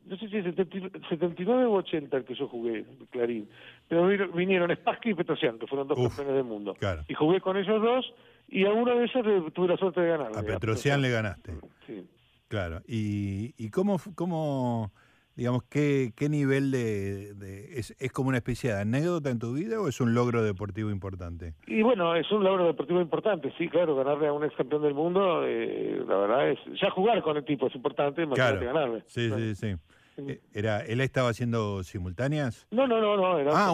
no 0.04 0.18
sé 0.18 0.28
si 0.30 0.38
es 0.38 0.46
79 0.46 1.66
o 1.66 1.74
80 1.74 2.18
el 2.18 2.26
que 2.26 2.34
yo 2.34 2.48
jugué, 2.48 2.84
Clarín, 3.12 3.48
pero 3.88 4.08
vinieron 4.34 4.76
Spassky 4.76 5.12
y 5.12 5.14
Petrosian, 5.14 5.60
que 5.60 5.68
fueron 5.68 5.88
dos 5.88 5.96
campeones 6.00 6.34
del 6.34 6.44
mundo. 6.44 6.76
Y 7.08 7.14
jugué 7.14 7.40
con 7.40 7.56
ellos 7.56 7.80
dos 7.80 8.12
y 8.52 8.66
a 8.66 8.72
uno 8.72 8.96
de 8.96 9.06
ellos 9.06 9.54
tuve 9.54 9.70
la 9.70 9.78
suerte 9.78 10.02
de 10.02 10.10
ganar. 10.10 10.38
A 10.38 10.44
Petrosian 10.44 11.02
le 11.02 11.10
ganaste. 11.10 11.54
Sí. 11.88 12.06
Claro. 12.48 12.82
¿Y, 12.86 13.54
y 13.58 13.70
cómo, 13.70 13.98
cómo 14.14 14.92
digamos, 15.36 15.64
qué, 15.70 16.12
qué 16.16 16.30
nivel 16.30 16.70
de... 16.70 17.32
es, 17.80 17.96
¿Es 17.98 18.12
como 18.12 18.30
una 18.30 18.38
especie 18.38 18.74
de 18.74 18.82
anécdota 18.82 19.30
en 19.30 19.40
tu 19.40 19.54
vida 19.54 19.80
o 19.80 19.88
es 19.88 20.02
un 20.02 20.14
logro 20.14 20.44
deportivo 20.44 20.92
importante? 20.92 21.54
Y 21.66 21.82
bueno, 21.82 22.16
es 22.16 22.30
un 22.32 22.44
logro 22.44 22.66
deportivo 22.66 23.02
importante, 23.02 23.54
sí, 23.58 23.70
claro, 23.70 23.96
ganarle 23.96 24.28
a 24.28 24.34
un 24.34 24.44
ex 24.44 24.56
campeón 24.56 24.84
del 24.84 24.94
mundo, 24.94 25.44
eh, 25.46 26.04
la 26.08 26.18
verdad 26.18 26.50
es... 26.50 26.60
Ya 26.80 26.92
jugar 26.92 27.22
con 27.24 27.38
el 27.38 27.46
tipo 27.46 27.68
es 27.68 27.76
importante, 27.76 28.26
más 28.26 28.36
claro. 28.36 28.60
que 28.60 28.66
ganarle. 28.66 29.04
Sí, 29.08 29.32
sí, 29.32 29.56
sí. 29.56 29.76
Eh, 30.28 30.42
era, 30.54 30.82
¿Él 30.86 31.02
estaba 31.02 31.30
haciendo 31.30 31.84
simultáneas? 31.84 32.68
No, 32.72 32.88
no, 32.88 33.00
no, 33.02 33.18
no. 33.18 33.40
Era 33.40 33.52
ah, 33.54 33.74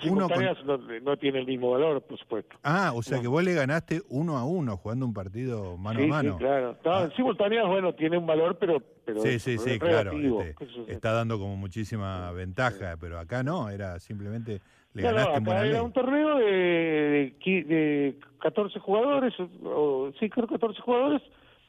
simultáneas 0.00 0.58
no, 1.02 1.16
tiene 1.16 1.40
el 1.40 1.46
mismo 1.46 1.70
valor, 1.70 2.02
por 2.02 2.18
supuesto. 2.18 2.56
Ah, 2.62 2.92
o 2.94 3.02
sea 3.02 3.20
que 3.20 3.28
vos 3.28 3.42
le 3.42 3.54
ganaste 3.54 4.02
uno 4.08 4.36
a 4.38 4.44
uno 4.44 4.76
jugando 4.76 5.06
un 5.06 5.14
partido 5.14 5.76
mano 5.76 6.02
a 6.02 6.06
mano. 6.06 6.32
Sí, 6.32 6.38
claro. 6.38 6.78
Ah. 6.84 7.08
simultáneas, 7.16 7.66
bueno, 7.66 7.94
tiene 7.94 8.18
un 8.18 8.26
valor, 8.26 8.56
pero... 8.58 8.82
pero 9.04 9.20
sí, 9.20 9.38
sí, 9.38 9.58
sí, 9.58 9.78
claro. 9.78 10.12
Este, 10.12 10.92
está 10.92 11.12
dando 11.12 11.38
como 11.38 11.56
muchísima 11.56 12.30
ventaja, 12.32 12.96
pero 13.00 13.18
acá 13.18 13.42
no, 13.42 13.70
era 13.70 13.98
simplemente... 13.98 14.60
Le 14.94 15.02
ganaste 15.02 15.40
no, 15.40 15.50
acá 15.50 15.66
era 15.66 15.82
un 15.82 15.92
torneo 15.92 16.36
de, 16.36 17.34
de, 17.44 18.18
14 18.40 18.78
jugadores, 18.78 19.32
o, 19.64 20.12
sí, 20.20 20.28
creo 20.28 20.46
14 20.46 20.80
jugadores, 20.82 21.22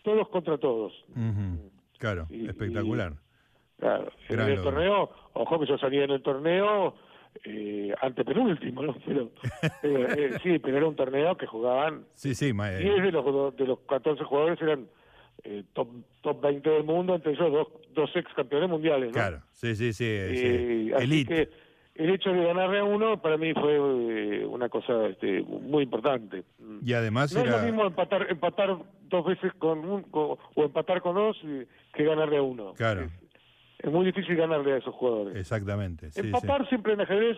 todos 0.03 0.27
contra 0.27 0.57
todos. 0.57 0.91
Claro, 1.97 2.27
espectacular. 2.29 3.13
Claro, 3.83 4.11
en 4.29 4.39
el 4.39 4.61
torneo, 4.61 5.09
ojo 5.33 5.59
que 5.59 5.65
yo 5.65 5.77
salía 5.77 6.05
en 6.05 6.11
el 6.11 6.21
torneo 6.21 6.95
eh, 7.43 7.93
antepenúltimo, 8.01 8.81
¿no? 8.81 8.95
Pero, 9.81 10.09
eh, 10.13 10.39
sí, 10.41 10.59
pero 10.59 10.77
era 10.77 10.87
un 10.87 10.95
torneo 10.95 11.35
que 11.35 11.47
jugaban. 11.47 12.05
Sí, 12.15 12.33
sí, 12.33 12.53
10 12.53 12.81
de 13.03 13.11
los, 13.11 13.57
de 13.57 13.65
los 13.65 13.79
14 13.79 14.23
jugadores 14.23 14.61
eran 14.61 14.87
eh, 15.43 15.63
top, 15.73 15.89
top 16.21 16.41
20 16.41 16.69
del 16.69 16.83
mundo, 16.85 17.15
entre 17.15 17.33
ellos 17.33 17.51
dos, 17.51 17.67
dos 17.93 18.09
ex 18.15 18.33
campeones 18.33 18.69
mundiales. 18.69 19.07
¿no? 19.07 19.13
Claro, 19.13 19.41
sí, 19.51 19.75
sí, 19.75 19.91
sí. 19.91 20.05
Eh, 20.05 20.93
elite. 20.97 21.49
el 21.95 22.09
hecho 22.11 22.31
de 22.31 22.45
ganarle 22.45 22.79
a 22.79 22.85
uno 22.85 23.21
para 23.21 23.35
mí 23.35 23.53
fue 23.53 23.75
eh, 23.75 24.45
una 24.45 24.69
cosa 24.69 25.07
este, 25.07 25.41
muy 25.41 25.83
importante. 25.83 26.43
Y 26.85 26.93
además 26.93 27.33
no 27.33 27.41
era... 27.41 27.49
es 27.49 27.57
lo 27.57 27.65
mismo 27.65 27.85
empatar, 27.85 28.27
empatar 28.29 28.77
dos 29.09 29.25
veces 29.25 29.51
con 29.55 29.79
un 29.79 30.05
o 30.11 30.37
empatar 30.55 31.01
con 31.01 31.15
dos 31.15 31.37
que 31.93 32.03
ganarle 32.05 32.37
a 32.37 32.41
uno. 32.41 32.73
Claro 32.75 33.01
es 33.01 33.22
muy 33.91 34.05
difícil 34.05 34.35
ganarle 34.35 34.73
a 34.73 34.77
esos 34.77 34.93
jugadores. 34.95 35.35
Exactamente. 35.35 36.09
Empatar 36.15 36.67
siempre 36.69 36.93
en 36.93 37.01
ajedrez 37.01 37.37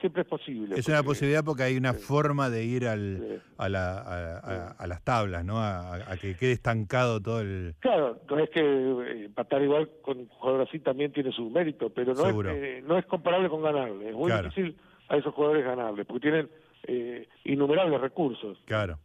siempre 0.00 0.22
es 0.22 0.28
posible. 0.28 0.74
Es 0.76 0.88
una 0.88 1.02
posibilidad 1.02 1.44
porque 1.44 1.62
hay 1.62 1.76
una 1.76 1.94
forma 1.94 2.50
de 2.50 2.64
ir 2.64 2.86
al, 2.86 3.42
a, 3.56 3.68
la, 3.68 4.72
a, 4.78 4.86
las 4.86 5.02
tablas, 5.02 5.44
¿no? 5.44 5.58
A, 5.58 5.98
que 6.20 6.34
quede 6.36 6.52
estancado 6.52 7.20
todo 7.20 7.40
el... 7.40 7.74
Claro, 7.80 8.20
no 8.28 8.38
es 8.38 8.50
que 8.50 8.60
eh, 8.60 9.24
empatar 9.24 9.62
igual 9.62 9.90
con 10.02 10.18
un 10.18 10.28
jugador 10.28 10.66
así 10.68 10.80
también 10.80 11.12
tiene 11.12 11.32
su 11.32 11.48
mérito, 11.50 11.90
pero 11.90 12.14
no, 12.14 12.28
es, 12.28 12.56
eh, 12.56 12.82
no 12.86 12.98
es 12.98 13.06
comparable 13.06 13.48
con 13.48 13.62
ganarle. 13.62 14.10
Es 14.10 14.14
muy 14.14 14.30
difícil 14.30 14.76
a 15.08 15.16
esos 15.16 15.32
jugadores 15.34 15.64
ganarle, 15.64 16.04
porque 16.04 16.20
tienen 16.20 16.50
eh, 16.88 17.28
innumerables 17.44 18.00
recursos. 18.00 18.58
Claro, 18.64 18.98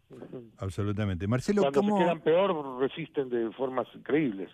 absolutamente. 0.58 1.28
Marcelo, 1.28 1.62
Cuando 1.62 1.98
se 1.98 2.04
quedan 2.04 2.22
peor, 2.22 2.80
resisten 2.80 3.30
de 3.30 3.52
formas 3.52 3.88
increíbles. 3.96 4.50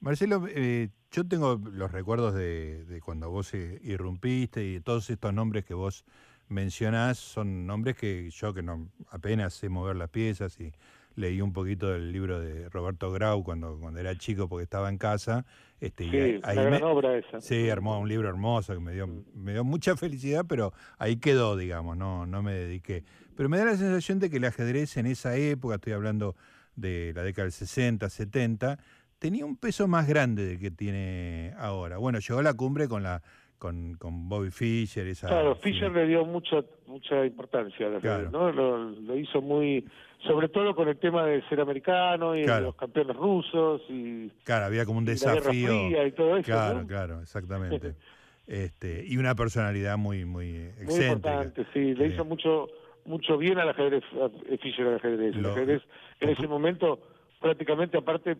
Marcelo, 0.00 0.46
eh, 0.48 0.90
yo 1.10 1.26
tengo 1.26 1.60
los 1.72 1.90
recuerdos 1.90 2.34
de, 2.34 3.00
cuando 3.04 3.30
vos 3.30 3.54
eh, 3.54 3.80
irrumpiste 3.82 4.64
y 4.66 4.80
todos 4.80 5.08
estos 5.08 5.32
nombres 5.32 5.64
que 5.64 5.74
vos 5.74 6.04
mencionás 6.48 7.18
son 7.18 7.66
nombres 7.66 7.96
que 7.96 8.30
yo 8.30 8.54
que 8.54 8.62
no 8.62 8.88
apenas 9.10 9.54
sé 9.54 9.68
mover 9.68 9.96
las 9.96 10.10
piezas 10.10 10.60
y 10.60 10.72
leí 11.16 11.40
un 11.40 11.52
poquito 11.52 11.88
del 11.88 12.12
libro 12.12 12.38
de 12.38 12.68
Roberto 12.68 13.10
Grau 13.10 13.42
cuando, 13.42 13.78
cuando 13.80 13.98
era 14.00 14.14
chico 14.16 14.48
porque 14.48 14.64
estaba 14.64 14.88
en 14.88 14.98
casa. 14.98 15.46
Este, 15.80 16.04
sí, 16.04 16.40
una 16.42 16.62
gran 16.62 16.82
obra 16.84 17.18
esa. 17.18 17.40
Sí, 17.40 17.68
armó 17.68 17.98
un 18.00 18.08
libro 18.08 18.28
hermoso 18.28 18.72
que 18.72 18.80
me 18.80 18.92
dio, 18.92 19.06
mm. 19.06 19.24
me 19.34 19.52
dio 19.52 19.64
mucha 19.64 19.96
felicidad, 19.96 20.44
pero 20.48 20.72
ahí 20.98 21.16
quedó, 21.16 21.56
digamos, 21.56 21.96
no, 21.96 22.26
no 22.26 22.42
me 22.42 22.52
dediqué. 22.52 23.04
Pero 23.36 23.48
me 23.48 23.58
da 23.58 23.66
la 23.66 23.76
sensación 23.76 24.18
de 24.18 24.30
que 24.30 24.38
el 24.38 24.44
ajedrez 24.44 24.96
en 24.96 25.06
esa 25.06 25.36
época, 25.36 25.74
estoy 25.74 25.92
hablando 25.92 26.34
de 26.76 27.12
la 27.14 27.22
década 27.22 27.44
del 27.44 27.52
60, 27.52 28.08
70, 28.08 28.78
tenía 29.18 29.44
un 29.44 29.56
peso 29.56 29.86
más 29.88 30.06
grande 30.06 30.46
del 30.46 30.58
que 30.58 30.70
tiene 30.70 31.52
ahora. 31.58 31.98
Bueno, 31.98 32.18
llegó 32.18 32.40
a 32.40 32.42
la 32.42 32.54
cumbre 32.54 32.88
con 32.88 33.02
la 33.02 33.22
con, 33.58 33.94
con 33.94 34.28
Bobby 34.28 34.50
Fischer. 34.50 35.06
Esa, 35.06 35.28
claro, 35.28 35.54
Fischer 35.56 35.90
le 35.90 36.06
dio 36.06 36.24
mucha 36.24 36.62
mucha 36.86 37.24
importancia 37.26 37.88
¿no? 38.30 38.52
Lo, 38.52 39.16
hizo 39.16 39.42
muy, 39.42 39.84
sobre 40.26 40.48
todo 40.48 40.74
con 40.74 40.88
el 40.88 40.98
tema 40.98 41.24
de 41.24 41.42
ser 41.48 41.60
americano 41.60 42.36
y 42.36 42.44
de 42.44 42.60
los 42.60 42.74
campeones 42.74 43.16
rusos 43.16 43.82
y 43.88 44.30
claro, 44.44 44.66
había 44.66 44.84
como 44.84 44.98
un 44.98 45.04
desafío 45.04 46.06
y 46.06 46.12
todo 46.12 46.36
eso, 46.36 46.46
claro, 46.46 46.86
claro, 46.86 47.20
exactamente. 47.20 47.94
este 48.46 49.04
y 49.04 49.16
una 49.16 49.34
personalidad 49.34 49.98
muy 49.98 50.24
muy 50.24 50.56
excéntrica. 50.56 50.94
Muy 50.94 51.06
importante, 51.06 51.66
sí, 51.72 51.94
le 51.94 52.06
hizo 52.06 52.24
mucho 52.24 52.68
mucho 53.04 53.36
bien 53.38 53.58
al 53.58 53.70
ajedrez, 53.70 54.04
a 54.14 54.28
Fischer 54.58 54.86
al 54.86 54.96
ajedrez. 54.96 55.34
el 55.34 55.46
ajedrez 55.46 55.82
en 56.20 56.28
ese 56.28 56.46
momento 56.46 57.00
prácticamente 57.40 57.98
aparte 57.98 58.36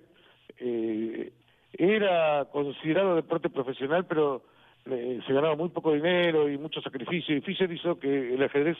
eh, 0.58 1.32
era 1.72 2.46
considerado 2.52 3.16
deporte 3.16 3.50
profesional, 3.50 4.06
pero 4.06 4.42
eh, 4.90 5.20
se 5.26 5.32
ganaba 5.32 5.56
muy 5.56 5.68
poco 5.70 5.92
dinero 5.92 6.48
y 6.48 6.58
mucho 6.58 6.80
sacrificio, 6.80 7.36
y 7.36 7.40
Fischer 7.40 7.70
hizo 7.70 7.98
que 7.98 8.34
el 8.34 8.42
ajedrez 8.42 8.76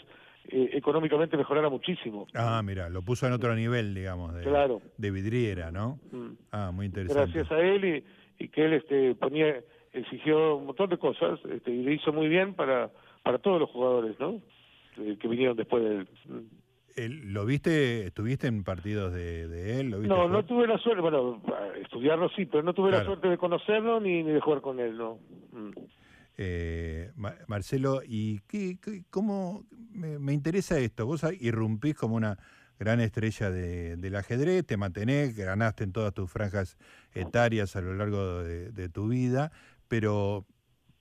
eh, 0.48 0.70
económicamente 0.74 1.36
mejorara 1.36 1.68
muchísimo. 1.68 2.26
Ah, 2.34 2.62
mira, 2.64 2.88
lo 2.88 3.02
puso 3.02 3.26
en 3.26 3.32
otro 3.32 3.54
nivel, 3.56 3.94
digamos, 3.94 4.34
de, 4.34 4.42
claro. 4.42 4.80
de 4.96 5.10
vidriera, 5.10 5.72
¿no? 5.72 5.98
Mm. 6.12 6.32
Ah, 6.52 6.70
muy 6.72 6.86
interesante. 6.86 7.32
Gracias 7.32 7.50
a 7.50 7.60
él 7.60 8.04
y, 8.38 8.48
que 8.48 8.64
él 8.64 8.74
este, 8.74 9.14
ponía, 9.16 9.60
exigió 9.92 10.56
un 10.56 10.66
montón 10.66 10.90
de 10.90 10.98
cosas 10.98 11.40
este, 11.50 11.72
y 11.72 11.82
le 11.82 11.94
hizo 11.94 12.12
muy 12.12 12.28
bien 12.28 12.54
para, 12.54 12.90
para 13.22 13.38
todos 13.38 13.58
los 13.58 13.70
jugadores, 13.70 14.18
¿no? 14.20 14.40
Eh, 14.98 15.16
que 15.20 15.26
vinieron 15.26 15.56
después 15.56 15.82
de 15.82 15.96
él. 15.96 16.08
¿Lo 16.96 17.44
viste, 17.44 18.06
estuviste 18.06 18.46
en 18.46 18.64
partidos 18.64 19.12
de, 19.12 19.80
él? 19.80 19.90
no, 20.08 20.28
no 20.28 20.44
tuve 20.44 20.66
la 20.66 20.78
suerte, 20.78 21.02
bueno, 21.02 21.42
estudiarlo 21.82 22.30
sí, 22.30 22.46
pero 22.46 22.62
no 22.62 22.72
tuve 22.72 22.90
la 22.90 23.04
suerte 23.04 23.28
de 23.28 23.36
conocerlo 23.36 24.00
ni, 24.00 24.22
ni 24.22 24.32
de 24.32 24.40
jugar 24.40 24.62
con 24.62 24.80
él, 24.80 24.96
¿no? 24.96 25.18
Mm. 25.52 25.72
Eh, 26.38 27.12
Marcelo, 27.46 28.02
¿y 28.06 28.40
qué, 28.40 28.78
cómo 29.10 29.64
me, 29.90 30.32
interesa 30.32 30.78
esto? 30.78 31.06
Vos 31.06 31.24
irrumpís 31.40 31.94
como 31.94 32.16
una 32.16 32.38
gran 32.78 33.00
estrella 33.00 33.50
de, 33.50 33.96
del 33.96 34.16
ajedrez, 34.16 34.66
te 34.66 34.76
mantenés, 34.76 35.34
ganaste 35.34 35.84
en 35.84 35.92
todas 35.92 36.12
tus 36.12 36.30
franjas 36.30 36.76
etarias 37.14 37.74
a 37.76 37.80
lo 37.80 37.94
largo 37.94 38.42
de, 38.42 38.88
tu 38.90 39.08
vida, 39.08 39.50
pero 39.88 40.44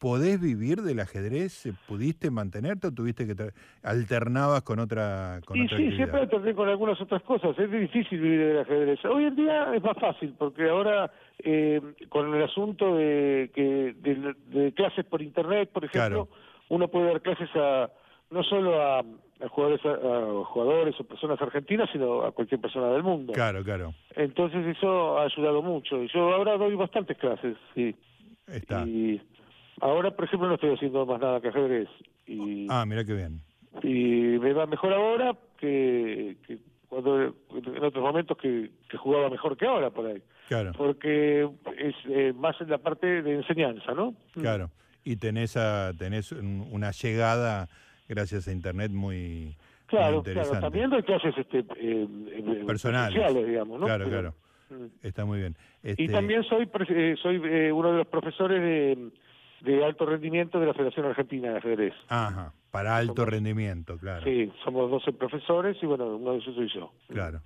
¿podés 0.05 0.39
vivir 0.39 0.83
del 0.83 1.00
ajedrez? 1.00 1.67
¿Pudiste 1.88 2.29
mantenerte 2.29 2.85
o 2.85 2.91
tuviste 2.91 3.25
que 3.25 3.33
alternabas 3.81 4.62
con 4.62 4.77
otra 4.77 5.39
con 5.43 5.57
sí, 5.57 5.67
sí, 5.67 5.95
siempre 5.95 6.19
alterné 6.19 6.53
con 6.53 6.69
algunas 6.69 7.01
otras 7.01 7.24
cosas. 7.24 7.57
Es 7.57 7.71
difícil 7.71 8.21
vivir 8.21 8.50
del 8.50 8.59
ajedrez. 8.59 9.03
Hoy 9.05 9.24
en 9.24 9.35
día 9.35 9.74
es 9.74 9.81
más 9.81 9.97
fácil 9.97 10.35
porque 10.38 10.69
ahora 10.69 11.09
eh, 11.39 11.81
con 12.09 12.31
el 12.35 12.43
asunto 12.43 12.97
de, 12.97 13.50
que, 13.55 13.95
de, 13.97 14.74
clases 14.74 15.05
por 15.05 15.24
internet, 15.24 15.71
por 15.74 15.85
ejemplo, 15.85 16.29
uno 16.69 16.88
puede 16.88 17.07
dar 17.07 17.21
clases 17.24 17.50
a 17.55 17.89
no 18.29 18.43
solo 18.43 18.79
a, 18.79 19.03
jugadores 19.50 19.83
a, 19.88 20.43
jugadores 20.45 21.00
o 21.00 21.03
personas 21.05 21.41
argentinas, 21.41 21.89
sino 21.91 22.21
a 22.21 22.31
cualquier 22.31 22.62
persona 22.62 22.91
del 22.91 23.01
mundo. 23.01 23.33
Claro, 23.33 23.63
claro. 23.63 23.95
Entonces 24.15 24.67
eso 24.67 25.17
ha 25.17 25.24
ayudado 25.24 25.63
mucho. 25.63 26.03
Y 26.03 26.09
yo 26.09 26.31
ahora 26.31 26.57
doy 26.57 26.75
bastantes 26.75 27.17
clases, 27.17 27.57
sí. 27.74 27.95
Está. 28.45 28.85
Y 28.85 29.19
ahora, 29.82 30.12
por 30.12 30.25
ejemplo, 30.25 30.48
no 30.48 30.55
estoy 30.55 30.74
haciendo 30.74 31.05
más 31.05 31.20
nada 31.20 31.41
que 31.41 31.50
ajedrez. 31.50 31.89
Y, 32.27 32.67
ah, 32.70 32.86
mira 32.86 33.03
qué 33.03 33.13
bien. 33.13 33.41
Y 33.84 34.39
me 34.39 34.53
va 34.53 34.65
mejor 34.65 34.94
ahora 34.94 35.36
que, 35.58 36.38
que 36.48 36.60
cuando 36.88 37.24
en 37.24 37.84
otros 37.84 38.03
momentos 38.03 38.38
que, 38.38 38.72
que 38.89 38.98
jugaba 38.98 39.29
mejor 39.29 39.58
que 39.58 39.65
ahora 39.65 39.89
por 39.89 40.05
ahí. 40.05 40.22
Claro. 40.48 40.72
Porque 40.77 41.50
es 41.77 41.96
eh, 42.08 42.34
más 42.34 42.60
en 42.62 42.70
la 42.70 42.77
parte 42.77 43.22
de 43.22 43.36
enseñanza, 43.36 43.94
¿no? 43.94 44.15
Claro. 44.34 44.70
Y 45.03 45.17
tenés, 45.17 45.58
a, 45.58 45.91
tenés 45.98 46.32
una 46.32 46.91
llegada, 46.91 47.67
gracias 48.08 48.48
a 48.48 48.51
Internet, 48.51 48.91
muy, 48.91 49.55
claro, 49.88 50.17
interesante. 50.17 50.50
Claro, 50.51 50.65
también 50.65 50.89
doy 50.89 51.03
clases 51.03 51.38
este, 51.38 51.60
eh, 51.60 52.08
eh 52.32 52.63
personales, 52.65 53.46
digamos, 53.46 53.79
¿no? 53.79 53.86
Claro, 53.86 54.10
claro. 54.10 54.34
Mm. 54.70 54.86
Está 55.03 55.25
muy 55.25 55.39
bien. 55.39 55.55
Este... 55.84 56.03
Y 56.03 56.08
también 56.08 56.44
soy 56.44 56.67
eh, 56.89 57.15
soy 57.22 57.38
uno 57.38 57.91
de 57.91 57.98
los 58.00 58.08
profesores 58.08 58.60
de, 58.60 59.12
de 59.65 59.84
alto 59.84 60.05
rendimiento 60.05 60.60
de 60.60 60.67
la 60.67 60.74
Federación 60.74 61.07
Argentina 61.07 61.51
de 61.51 61.57
Ajedrez. 61.57 61.93
Ajá, 62.07 62.53
para 62.72 62.98
alto 62.98 63.25
rendimiento, 63.25 63.98
claro. 63.98 64.24
Sí, 64.24 64.51
somos 64.63 64.89
12 64.91 65.13
profesores 65.13 65.77
y 65.81 65.86
bueno, 65.86 66.15
uno 66.15 66.34
de 66.34 66.38
esos 66.39 66.55
soy 66.55 66.69
yo. 66.74 66.91
Claro, 67.07 67.41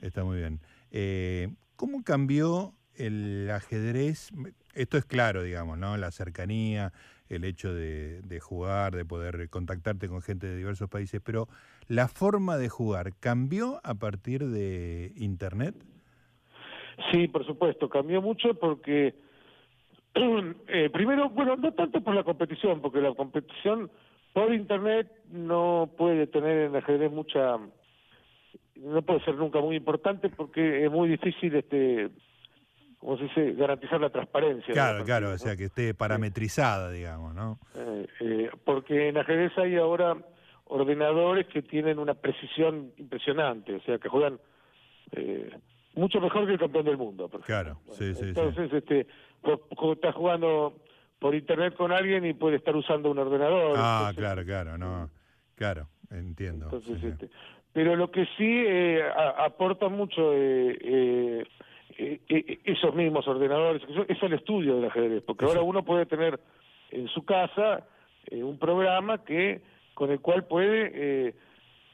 está 0.00 0.22
muy 0.22 0.38
bien. 0.38 0.60
Eh, 0.90 1.48
¿Cómo 1.76 2.04
cambió 2.04 2.74
el 2.96 3.50
ajedrez? 3.50 4.30
Esto 4.74 4.98
es 4.98 5.04
claro, 5.04 5.42
digamos, 5.42 5.78
¿no? 5.78 5.96
La 5.96 6.10
cercanía, 6.10 6.92
el 7.28 7.44
hecho 7.44 7.72
de, 7.74 8.20
de, 8.22 8.40
jugar, 8.40 8.94
de 8.94 9.04
poder 9.04 9.48
contactarte 9.48 10.08
con 10.08 10.20
gente 10.20 10.46
de 10.46 10.56
diversos 10.56 10.90
países, 10.90 11.20
pero 11.24 11.48
la 11.88 12.08
forma 12.08 12.58
de 12.58 12.68
jugar 12.68 13.14
cambió 13.18 13.80
a 13.84 13.94
partir 13.94 14.46
de 14.46 15.12
Internet. 15.16 15.74
Sí, 17.10 17.28
por 17.28 17.46
supuesto, 17.46 17.88
cambió 17.88 18.20
mucho 18.20 18.54
porque 18.54 19.14
eh, 20.68 20.90
primero, 20.90 21.30
bueno, 21.30 21.56
no 21.56 21.72
tanto 21.72 22.00
por 22.00 22.14
la 22.14 22.24
competición, 22.24 22.80
porque 22.80 23.00
la 23.00 23.14
competición 23.14 23.90
por 24.32 24.52
Internet 24.52 25.10
no 25.30 25.90
puede 25.96 26.26
tener 26.26 26.66
en 26.66 26.76
ajedrez 26.76 27.10
mucha, 27.10 27.58
no 28.76 29.02
puede 29.02 29.24
ser 29.24 29.34
nunca 29.34 29.60
muy 29.60 29.76
importante 29.76 30.28
porque 30.28 30.84
es 30.84 30.90
muy 30.90 31.08
difícil 31.08 31.54
este 31.54 32.10
como 33.02 33.16
se 33.16 33.24
dice, 33.24 33.52
garantizar 33.54 34.00
la 34.00 34.10
transparencia. 34.10 34.72
Claro, 34.72 35.04
claro, 35.04 35.30
o 35.30 35.38
sea, 35.38 35.56
que 35.56 35.64
esté 35.64 35.92
parametrizada, 35.92 36.92
digamos, 36.92 37.34
¿no? 37.34 37.58
Eh, 37.74 38.06
eh, 38.20 38.50
porque 38.64 39.08
en 39.08 39.18
ajedrez 39.18 39.50
hay 39.58 39.74
ahora 39.74 40.16
ordenadores 40.66 41.48
que 41.48 41.62
tienen 41.62 41.98
una 41.98 42.14
precisión 42.14 42.92
impresionante, 42.96 43.74
o 43.74 43.80
sea, 43.80 43.98
que 43.98 44.08
juegan 44.08 44.38
eh, 45.10 45.50
mucho 45.94 46.20
mejor 46.20 46.46
que 46.46 46.52
el 46.52 46.60
campeón 46.60 46.84
del 46.84 46.96
mundo. 46.96 47.28
Por 47.28 47.40
claro, 47.40 47.80
sí, 47.90 48.14
sí. 48.14 48.26
Entonces, 48.26 48.72
este, 48.72 49.08
vos, 49.42 49.60
estás 49.94 50.14
jugando 50.14 50.74
por 51.18 51.34
internet 51.34 51.74
con 51.76 51.92
alguien 51.92 52.24
y 52.24 52.34
puede 52.34 52.56
estar 52.56 52.74
usando 52.74 53.10
un 53.10 53.18
ordenador. 53.18 53.74
Ah, 53.76 54.12
claro, 54.16 54.44
claro, 54.44 54.76
no, 54.76 55.08
claro, 55.54 55.88
entiendo. 56.10 56.66
Entonces, 56.66 57.02
este, 57.02 57.30
pero 57.72 57.96
lo 57.96 58.10
que 58.10 58.26
sí 58.36 58.64
eh, 58.66 59.02
aporta 59.38 59.88
mucho 59.88 60.32
eh, 60.34 61.46
eh, 61.98 62.20
eh, 62.28 62.58
esos 62.64 62.94
mismos 62.94 63.26
ordenadores, 63.26 63.82
es 64.08 64.22
el 64.22 64.32
estudio 64.34 64.76
del 64.76 64.90
ajedrez, 64.90 65.22
porque 65.22 65.44
ahora 65.44 65.62
uno 65.62 65.84
puede 65.84 66.06
tener 66.06 66.38
en 66.90 67.08
su 67.08 67.24
casa 67.24 67.86
un 68.30 68.58
programa 68.58 69.24
que 69.24 69.62
con 69.94 70.10
el 70.10 70.20
cual 70.20 70.44
puede 70.44 71.34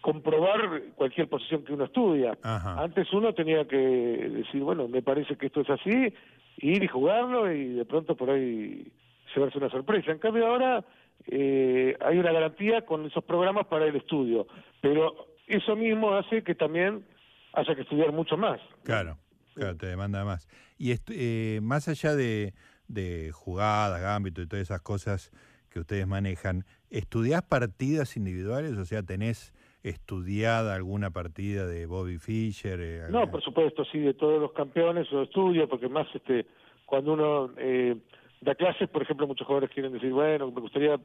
comprobar 0.00 0.83
cualquier 0.95 1.28
posición 1.28 1.64
que 1.64 1.73
uno 1.73 1.85
estudia. 1.85 2.37
Antes 2.43 3.12
uno 3.12 3.33
tenía 3.33 3.67
que 3.67 3.76
decir, 3.76 4.62
bueno, 4.62 4.88
me 4.88 5.02
parece 5.02 5.37
que 5.37 5.47
esto 5.47 5.62
es 5.62 5.71
así, 5.71 6.12
ir 6.58 6.82
y 6.82 6.88
jugarlo 6.88 7.52
y 7.52 7.74
de 7.74 7.84
pronto 7.84 8.16
por 8.16 8.30
ahí 8.30 8.90
llevarse 9.34 9.58
una 9.58 9.70
sorpresa. 9.70 10.10
En 10.10 10.18
cambio 10.18 10.46
ahora 10.46 10.84
eh, 11.26 11.96
hay 12.00 12.18
una 12.18 12.32
garantía 12.32 12.84
con 12.84 13.06
esos 13.06 13.24
programas 13.24 13.66
para 13.66 13.86
el 13.86 13.96
estudio, 13.96 14.46
pero 14.80 15.28
eso 15.46 15.76
mismo 15.76 16.14
hace 16.14 16.42
que 16.42 16.54
también 16.54 17.04
haya 17.52 17.74
que 17.74 17.82
estudiar 17.82 18.12
mucho 18.12 18.36
más. 18.36 18.60
Claro, 18.82 19.18
claro, 19.54 19.76
te 19.76 19.86
demanda 19.86 20.24
más. 20.24 20.48
Y 20.78 20.92
eh, 21.10 21.60
más 21.62 21.88
allá 21.88 22.14
de, 22.14 22.54
de 22.86 23.30
jugadas, 23.32 24.04
ámbito 24.04 24.42
y 24.42 24.46
todas 24.46 24.62
esas 24.62 24.82
cosas 24.82 25.32
que 25.70 25.80
ustedes 25.80 26.06
manejan, 26.06 26.64
¿estudiás 26.90 27.42
partidas 27.42 28.16
individuales? 28.16 28.76
O 28.76 28.84
sea, 28.84 29.02
¿tenés 29.02 29.52
estudiada 29.82 30.75
alguna 30.75 31.11
partida 31.11 31.66
de 31.66 31.87
Bobby 31.87 32.18
Fischer? 32.18 32.80
Eh, 32.80 33.02
no, 33.11 33.30
por 33.30 33.42
supuesto, 33.42 33.85
sí, 33.85 33.99
de 33.99 34.14
todos 34.14 34.40
los 34.40 34.52
campeones 34.52 35.11
lo 35.12 35.23
estudio, 35.23 35.68
porque 35.68 35.88
más 35.88 36.06
este 36.14 36.47
cuando 36.85 37.12
uno 37.12 37.50
eh, 37.58 37.97
da 38.40 38.54
clases, 38.54 38.88
por 38.88 39.02
ejemplo, 39.02 39.26
muchos 39.26 39.47
jugadores 39.47 39.70
quieren 39.75 39.92
decir, 39.92 40.12
bueno, 40.12 40.50
me 40.50 40.61
gustaría 40.61 40.99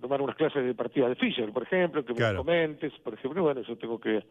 tomar 0.00 0.20
unas 0.20 0.36
clases 0.36 0.64
de 0.64 0.74
partidas 0.74 1.10
de 1.10 1.16
Fischer, 1.16 1.50
por 1.52 1.62
ejemplo, 1.62 2.04
que 2.04 2.12
me 2.12 2.34
comentes, 2.36 2.92
por 3.02 3.14
ejemplo, 3.14 3.42
bueno, 3.42 3.62
yo 3.62 3.76
tengo 3.78 3.98
que 3.98 4.24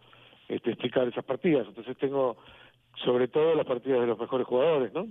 este, 0.48 0.72
explicar 0.72 1.08
esas 1.08 1.24
partidas, 1.24 1.68
entonces 1.68 1.98
tengo 1.98 2.38
sobre 3.04 3.28
todo 3.28 3.56
las 3.56 3.66
partidas 3.66 4.02
de 4.02 4.08
los 4.08 4.20
mejores 4.20 4.46
jugadores, 4.46 4.94
¿no? 4.94 5.08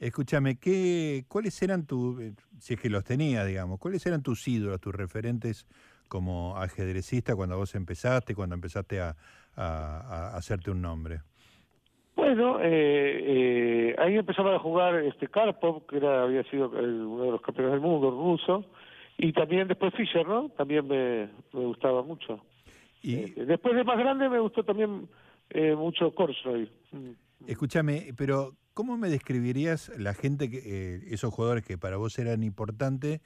Escúchame, 0.00 0.58
¿qué, 0.58 1.24
¿cuáles 1.28 1.60
eran 1.62 1.86
tus, 1.86 2.20
eh, 2.20 2.32
si 2.58 2.74
es 2.74 2.80
que 2.80 2.88
los 2.88 3.04
tenías, 3.04 3.46
digamos, 3.46 3.78
cuáles 3.78 4.04
eran 4.06 4.22
tus 4.22 4.48
ídolos, 4.48 4.80
tus 4.80 4.94
referentes 4.94 5.66
como 6.10 6.56
ajedrecista 6.56 7.36
cuando 7.36 7.56
vos 7.56 7.72
empezaste, 7.76 8.34
cuando 8.34 8.56
empezaste 8.56 9.00
a, 9.00 9.14
hacerte 10.36 10.70
un 10.70 10.82
nombre? 10.82 11.20
Bueno, 12.16 12.58
eh, 12.60 13.92
eh, 13.92 13.96
ahí 13.98 14.16
empezaba 14.16 14.56
a 14.56 14.58
jugar 14.58 14.96
este 15.04 15.28
Karpov, 15.28 15.86
que 15.86 15.98
era, 15.98 16.24
había 16.24 16.42
sido 16.44 16.68
uno 16.70 17.24
de 17.24 17.30
los 17.30 17.40
campeones 17.40 17.72
del 17.72 17.80
mundo 17.80 18.10
ruso, 18.10 18.64
y 19.18 19.32
también 19.32 19.68
después 19.68 19.94
Fischer, 19.94 20.26
¿no? 20.26 20.48
También 20.50 20.88
me, 20.88 21.28
gustaba 21.52 22.02
mucho. 22.02 22.40
Y 23.02 23.14
eh, 23.14 23.34
después 23.46 23.76
de 23.76 23.84
más 23.84 23.98
grande 23.98 24.28
me 24.28 24.40
gustó 24.40 24.64
también 24.64 25.08
mucho 25.76 26.12
Korsroy. 26.14 26.70
Escúchame, 27.46 28.12
pero 28.16 28.54
¿cómo 28.74 28.96
me 28.96 29.10
describirías 29.10 29.92
la 29.98 30.14
gente, 30.14 30.50
que, 30.50 31.00
esos 31.10 31.32
jugadores 31.32 31.64
que 31.64 31.78
para 31.78 31.96
vos 31.96 32.18
eran 32.18 32.42
importantes, 32.42 33.20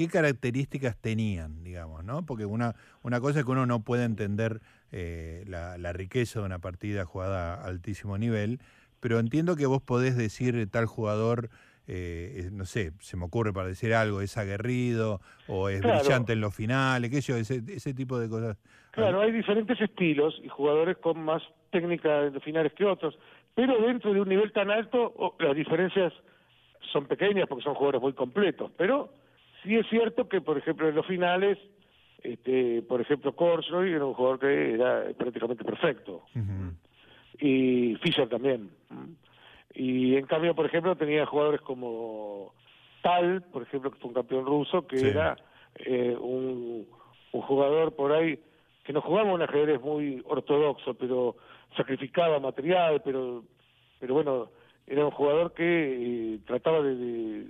qué 0.00 0.08
características 0.08 0.96
tenían, 0.96 1.62
digamos, 1.62 2.04
¿no? 2.04 2.24
Porque 2.24 2.46
una, 2.46 2.74
una 3.02 3.20
cosa 3.20 3.40
es 3.40 3.44
que 3.44 3.50
uno 3.50 3.66
no 3.66 3.80
puede 3.80 4.04
entender 4.04 4.60
eh, 4.92 5.44
la, 5.46 5.76
la, 5.76 5.92
riqueza 5.92 6.40
de 6.40 6.46
una 6.46 6.58
partida 6.58 7.04
jugada 7.04 7.54
a 7.54 7.66
altísimo 7.66 8.16
nivel, 8.16 8.60
pero 9.00 9.18
entiendo 9.18 9.56
que 9.56 9.66
vos 9.66 9.82
podés 9.82 10.16
decir 10.16 10.66
tal 10.70 10.86
jugador, 10.86 11.50
eh, 11.86 12.48
no 12.50 12.64
sé, 12.64 12.92
se 13.00 13.18
me 13.18 13.26
ocurre 13.26 13.52
para 13.52 13.68
decir 13.68 13.92
algo, 13.92 14.22
es 14.22 14.38
aguerrido 14.38 15.20
o 15.48 15.68
es 15.68 15.82
brillante 15.82 16.32
en 16.32 16.40
los 16.40 16.54
finales, 16.54 17.10
qué 17.10 17.20
sé 17.20 17.32
yo, 17.32 17.36
ese, 17.36 17.62
ese 17.68 17.92
tipo 17.92 18.18
de 18.18 18.30
cosas. 18.30 18.56
Claro, 18.92 19.20
hay 19.20 19.32
diferentes 19.32 19.78
estilos 19.82 20.40
y 20.42 20.48
jugadores 20.48 20.96
con 20.96 21.22
más 21.22 21.42
técnica 21.68 22.22
en 22.22 22.32
los 22.32 22.42
finales 22.42 22.72
que 22.72 22.86
otros, 22.86 23.18
pero 23.54 23.78
dentro 23.82 24.14
de 24.14 24.22
un 24.22 24.28
nivel 24.30 24.50
tan 24.52 24.70
alto 24.70 25.36
las 25.40 25.54
diferencias 25.54 26.14
son 26.90 27.04
pequeñas 27.04 27.46
porque 27.46 27.64
son 27.64 27.74
jugadores 27.74 28.00
muy 28.00 28.14
completos, 28.14 28.70
pero 28.78 29.10
Sí 29.62 29.76
es 29.76 29.86
cierto 29.88 30.28
que, 30.28 30.40
por 30.40 30.58
ejemplo, 30.58 30.88
en 30.88 30.94
los 30.94 31.06
finales, 31.06 31.58
este, 32.22 32.82
por 32.82 33.00
ejemplo, 33.00 33.34
Korsroy 33.34 33.92
era 33.92 34.04
un 34.04 34.14
jugador 34.14 34.38
que 34.38 34.74
era 34.74 35.04
prácticamente 35.16 35.64
perfecto. 35.64 36.22
Y 37.38 37.96
Fischer 38.02 38.28
también. 38.28 38.70
Y 39.74 40.16
en 40.16 40.26
cambio, 40.26 40.54
por 40.54 40.66
ejemplo, 40.66 40.96
tenía 40.96 41.26
jugadores 41.26 41.60
como 41.60 42.52
Tal, 43.02 43.42
por 43.42 43.62
ejemplo, 43.62 43.90
que 43.90 43.98
fue 43.98 44.08
un 44.08 44.14
campeón 44.14 44.44
ruso, 44.44 44.86
que 44.86 45.08
era 45.08 45.36
eh, 45.76 46.14
un, 46.20 46.86
un 47.32 47.40
jugador 47.42 47.94
por 47.96 48.12
ahí 48.12 48.38
que 48.84 48.92
no 48.92 49.00
jugaba 49.00 49.32
un 49.32 49.42
ajedrez 49.42 49.80
muy 49.80 50.22
ortodoxo, 50.26 50.94
pero 50.94 51.36
sacrificaba 51.76 52.40
material, 52.40 53.00
pero 53.04 53.44
pero 54.00 54.14
bueno, 54.14 54.48
era 54.86 55.04
un 55.04 55.10
jugador 55.10 55.52
que 55.52 56.34
eh, 56.34 56.38
trataba 56.46 56.80
de, 56.82 56.96
de, 56.96 57.46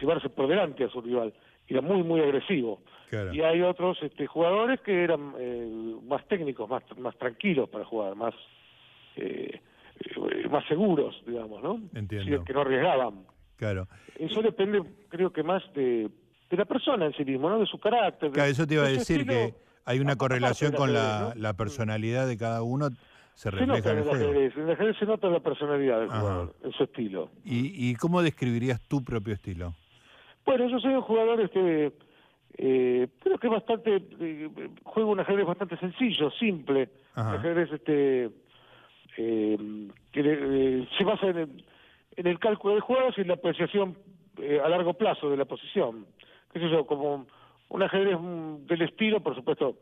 llevarse 0.00 0.28
por 0.28 0.48
delante 0.48 0.84
a 0.84 0.88
su 0.88 1.00
rival. 1.00 1.32
Era 1.66 1.80
muy, 1.80 2.02
muy 2.02 2.20
agresivo. 2.20 2.80
Y 3.32 3.40
hay 3.40 3.62
otros 3.62 3.98
este, 4.02 4.26
jugadores 4.26 4.80
que 4.80 5.04
eran 5.04 5.34
eh, 5.38 5.96
más 6.06 6.26
técnicos, 6.28 6.68
más, 6.68 6.82
más 6.98 7.16
tranquilos 7.18 7.68
para 7.68 7.84
jugar, 7.84 8.14
más, 8.14 8.34
eh, 9.16 9.60
más 10.48 10.64
seguros, 10.66 11.20
digamos, 11.26 11.62
¿no? 11.62 11.80
Entiendo. 11.94 12.44
que 12.44 12.52
no 12.52 12.60
arriesgaban. 12.60 13.24
Claro. 13.56 13.88
Eso 14.16 14.42
depende, 14.42 14.82
creo 15.08 15.32
que 15.32 15.42
más 15.42 15.62
de, 15.74 16.08
de 16.50 16.56
la 16.56 16.64
persona 16.64 17.06
en 17.06 17.12
sí 17.14 17.24
mismo, 17.24 17.50
¿no? 17.50 17.58
De 17.58 17.66
su 17.66 17.78
carácter. 17.78 18.30
Claro, 18.30 18.50
eso 18.50 18.66
te 18.66 18.74
iba 18.74 18.84
a 18.84 18.88
decir 18.88 19.26
que 19.26 19.54
hay 19.84 19.98
una 19.98 20.16
correlación 20.16 20.72
con 20.72 20.92
la, 20.92 21.34
la 21.36 21.54
personalidad 21.54 22.26
de 22.28 22.36
cada 22.36 22.62
uno 22.62 22.90
se 23.40 23.50
refleja 23.50 23.90
en 23.92 23.98
el 23.98 24.04
juego. 24.04 24.32
En 24.34 24.68
el 24.68 24.98
se 24.98 25.06
nota 25.06 25.30
la 25.30 25.40
personalidad 25.40 26.00
del 26.00 26.10
jugador, 26.10 26.54
en 26.62 26.72
su 26.72 26.84
estilo. 26.84 27.30
¿Y, 27.42 27.90
¿Y 27.90 27.94
cómo 27.94 28.20
describirías 28.20 28.86
tu 28.86 29.02
propio 29.02 29.32
estilo? 29.32 29.72
Bueno, 30.44 30.68
yo 30.68 30.78
soy 30.78 30.92
un 30.92 31.00
jugador 31.00 31.40
este 31.40 31.90
eh, 32.58 33.08
creo 33.20 33.38
que 33.38 33.48
bastante 33.48 34.02
eh, 34.20 34.50
juego 34.82 35.12
un 35.12 35.20
ajedrez 35.20 35.46
bastante 35.46 35.78
sencillo, 35.78 36.30
simple, 36.32 36.90
un 37.16 37.22
ajedrez 37.22 37.72
este 37.72 38.30
eh, 39.16 39.88
que 40.12 40.20
eh, 40.20 40.88
se 40.98 41.04
basa 41.04 41.28
en 41.28 41.38
el, 41.38 41.64
en 42.16 42.26
el 42.26 42.38
cálculo 42.38 42.74
de 42.74 42.80
jugadas 42.82 43.14
y 43.16 43.22
en 43.22 43.28
la 43.28 43.34
apreciación 43.34 43.96
a 44.62 44.68
largo 44.68 44.92
plazo 44.92 45.30
de 45.30 45.38
la 45.38 45.46
posición. 45.46 46.06
¿Qué 46.52 46.60
sé 46.60 46.68
yo? 46.68 46.86
Como 46.86 47.26
un 47.70 47.82
ajedrez 47.82 48.18
mm, 48.20 48.66
del 48.66 48.82
estilo, 48.82 49.22
por 49.22 49.34
supuesto, 49.34 49.78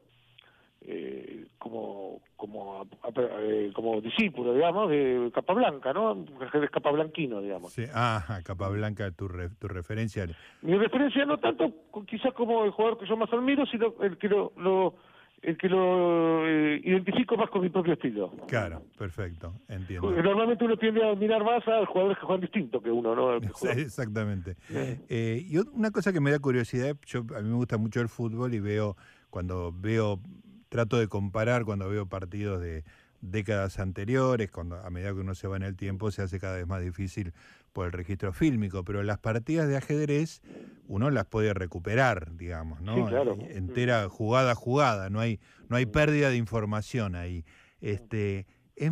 eh, 0.81 1.47
como 1.59 2.21
como 2.37 2.87
eh, 3.17 3.71
como 3.75 4.01
discípulo 4.01 4.55
digamos 4.55 4.89
de 4.91 5.31
Capablanca 5.35 5.93
no 5.93 6.15
de 6.15 6.69
Capablanquino 6.69 7.41
digamos 7.41 7.73
sí 7.73 7.85
ah 7.93 8.41
Capablanca 8.45 9.11
tu 9.11 9.29
tu 9.59 9.69
referencia 9.69 10.27
mi 10.63 10.77
referencia 10.77 11.25
no 11.25 11.39
tanto 11.39 11.73
quizás 12.07 12.33
como 12.33 12.65
el 12.65 12.71
jugador 12.71 12.99
que 12.99 13.07
yo 13.07 13.17
más 13.17 13.33
admiro 13.33 13.67
sino 13.67 13.95
el 14.01 14.17
que 14.19 14.29
lo, 14.29 14.53
lo 14.57 14.95
el 15.43 15.57
que 15.57 15.69
lo 15.69 16.47
eh, 16.47 16.81
identifico 16.83 17.37
más 17.37 17.49
con 17.51 17.63
mi 17.63 17.69
propio 17.69 17.93
estilo. 17.93 18.33
Claro, 18.49 18.83
perfecto, 18.97 19.55
entiendo. 19.69 20.11
normalmente 20.11 20.65
uno 20.65 20.77
tiende 20.77 21.05
a 21.05 21.13
admirar 21.13 21.45
más 21.45 21.67
a 21.69 21.87
jugadores 21.87 22.19
que 22.19 22.27
juegan 22.27 22.41
distinto 22.41 22.81
que 22.81 22.91
uno, 22.91 23.15
¿no? 23.15 23.37
exactamente. 23.77 24.57
Eh, 25.09 25.47
y 25.49 25.59
una 25.59 25.91
cosa 25.91 26.13
que 26.13 26.21
me 26.21 26.31
da 26.31 26.39
curiosidad, 26.39 26.97
yo 27.07 27.21
a 27.37 27.41
mí 27.41 27.49
me 27.49 27.55
gusta 27.55 27.79
mucho 27.79 28.01
el 28.01 28.09
fútbol 28.09 28.53
y 28.55 28.61
veo, 28.61 28.97
cuando 29.31 29.73
veo 29.73 30.21
trato 30.69 30.99
de 30.99 31.09
comparar 31.09 31.65
cuando 31.65 31.89
veo 31.89 32.07
partidos 32.07 32.61
de, 32.61 32.85
décadas 33.21 33.79
anteriores, 33.79 34.51
cuando 34.51 34.77
a 34.77 34.91
medida 34.91 35.13
que 35.13 35.21
uno 35.21 35.35
se 35.35 35.49
va 35.49 35.57
en 35.57 35.63
el 35.63 35.77
tiempo 35.77 36.11
se 36.11 36.23
hace 36.23 36.39
cada 36.39 36.57
vez 36.57 36.67
más 36.67 36.83
difícil 36.83 37.33
por 37.73 37.87
el 37.87 37.93
registro 37.93 38.33
fílmico, 38.33 38.85
pero 38.85 39.03
las 39.03 39.19
partidas 39.19 39.69
de 39.69 39.77
ajedrez 39.77 40.41
uno 40.87 41.11
las 41.11 41.27
puede 41.27 41.53
recuperar, 41.55 42.37
digamos, 42.37 42.81
¿no? 42.81 42.95
Entera 43.51 44.09
jugada 44.09 44.53
a 44.53 44.55
jugada, 44.55 45.11
no 45.11 45.21
hay, 45.21 45.41
no 45.69 45.77
hay 45.77 45.87
pérdida 45.87 46.31
de 46.31 46.37
información 46.37 47.15
ahí. 47.15 47.45
Este, 47.81 48.47
es 48.75 48.91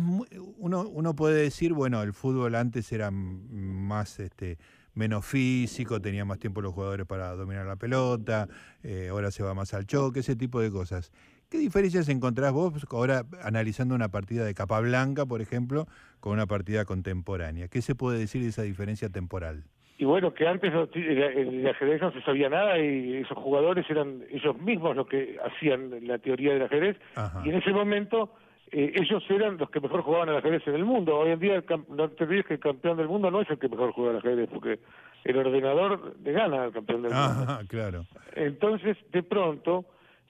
uno, 0.57 0.87
uno 0.87 1.15
puede 1.15 1.41
decir, 1.41 1.73
bueno, 1.73 2.01
el 2.03 2.13
fútbol 2.13 2.55
antes 2.55 2.91
era 2.91 3.09
más 3.11 4.19
este, 4.19 4.57
menos 4.93 5.25
físico, 5.25 6.01
tenía 6.01 6.25
más 6.25 6.39
tiempo 6.39 6.61
los 6.61 6.73
jugadores 6.73 7.05
para 7.05 7.35
dominar 7.35 7.65
la 7.65 7.77
pelota, 7.77 8.47
eh, 8.83 9.07
ahora 9.09 9.31
se 9.31 9.43
va 9.43 9.53
más 9.53 9.73
al 9.73 9.85
choque, 9.85 10.19
ese 10.19 10.35
tipo 10.35 10.59
de 10.59 10.71
cosas. 10.71 11.11
¿Qué 11.49 11.59
diferencias 11.59 12.09
encontrás 12.09 12.51
vos 12.51 12.85
ahora 12.91 13.23
analizando 13.41 13.95
una 13.95 14.09
partida 14.09 14.43
de 14.43 14.53
capa 14.53 14.81
blanca, 14.81 15.25
por 15.25 15.41
ejemplo, 15.41 15.85
con 16.19 16.33
una 16.33 16.45
partida 16.45 16.83
contemporánea? 16.83 17.69
¿Qué 17.69 17.81
se 17.81 17.95
puede 17.95 18.19
decir 18.19 18.41
de 18.41 18.49
esa 18.49 18.63
diferencia 18.63 19.07
temporal? 19.07 19.63
Y 19.97 20.03
bueno, 20.03 20.33
que 20.33 20.45
antes 20.45 20.73
en 20.93 21.59
el 21.61 21.67
ajedrez 21.67 22.01
no 22.01 22.11
se 22.11 22.21
sabía 22.21 22.49
nada 22.49 22.77
y 22.77 23.15
esos 23.15 23.37
jugadores 23.37 23.89
eran 23.89 24.23
ellos 24.29 24.59
mismos 24.59 24.95
los 24.95 25.07
que 25.07 25.37
hacían 25.43 26.05
la 26.05 26.17
teoría 26.17 26.53
del 26.53 26.63
ajedrez 26.63 26.97
y 27.45 27.49
en 27.49 27.55
ese 27.55 27.71
momento 27.71 28.33
eh, 28.71 28.91
ellos 28.95 29.23
eran 29.29 29.57
los 29.57 29.69
que 29.69 29.79
mejor 29.79 30.01
jugaban 30.01 30.27
al 30.27 30.37
ajedrez 30.37 30.67
en 30.67 30.75
el 30.75 30.83
mundo. 30.83 31.17
Hoy 31.17 31.31
en 31.31 31.39
día 31.39 31.63
no 31.87 32.09
te 32.09 32.25
olvides 32.25 32.45
que 32.45 32.55
el 32.55 32.59
campeón 32.59 32.97
del 32.97 33.07
mundo 33.07 33.31
no 33.31 33.41
es 33.41 33.49
el 33.49 33.57
que 33.57 33.69
mejor 33.69 33.93
juega 33.93 34.11
al 34.11 34.17
ajedrez 34.17 34.49
porque 34.53 34.79
el 35.23 35.37
ordenador 35.37 36.15
le 36.21 36.31
gana 36.33 36.63
al 36.63 36.73
campeón 36.73 37.03
del 37.03 37.13
mundo. 37.13 37.59
claro. 37.69 38.05
Entonces, 38.35 38.97
de 39.13 39.23
pronto 39.23 39.85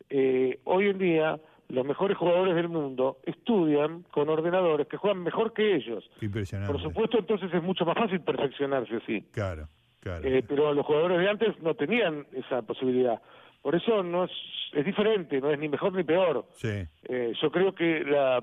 eh, 0.09 0.59
hoy 0.63 0.89
en 0.89 0.97
día 0.97 1.39
los 1.69 1.85
mejores 1.85 2.17
jugadores 2.17 2.55
del 2.55 2.69
mundo 2.69 3.17
estudian 3.25 4.03
con 4.11 4.29
ordenadores 4.29 4.87
que 4.87 4.97
juegan 4.97 5.23
mejor 5.23 5.53
que 5.53 5.75
ellos. 5.75 6.09
Impresionante. 6.21 6.71
Por 6.71 6.81
supuesto, 6.81 7.19
entonces 7.19 7.53
es 7.53 7.61
mucho 7.61 7.85
más 7.85 7.97
fácil 7.97 8.21
perfeccionarse 8.21 8.95
así. 8.95 9.21
Claro, 9.31 9.67
claro. 9.99 10.25
Eh, 10.27 10.43
pero 10.47 10.73
los 10.73 10.85
jugadores 10.85 11.19
de 11.19 11.29
antes 11.29 11.61
no 11.61 11.73
tenían 11.75 12.25
esa 12.31 12.61
posibilidad. 12.61 13.21
Por 13.61 13.75
eso 13.75 14.01
no 14.01 14.23
es, 14.23 14.31
es 14.73 14.85
diferente, 14.85 15.41
no 15.41 15.51
es 15.51 15.59
ni 15.59 15.67
mejor 15.67 15.93
ni 15.93 16.03
peor. 16.03 16.45
Sí. 16.53 16.69
Eh, 17.03 17.33
yo 17.41 17.51
creo 17.51 17.75
que 17.75 18.01
la, 18.05 18.41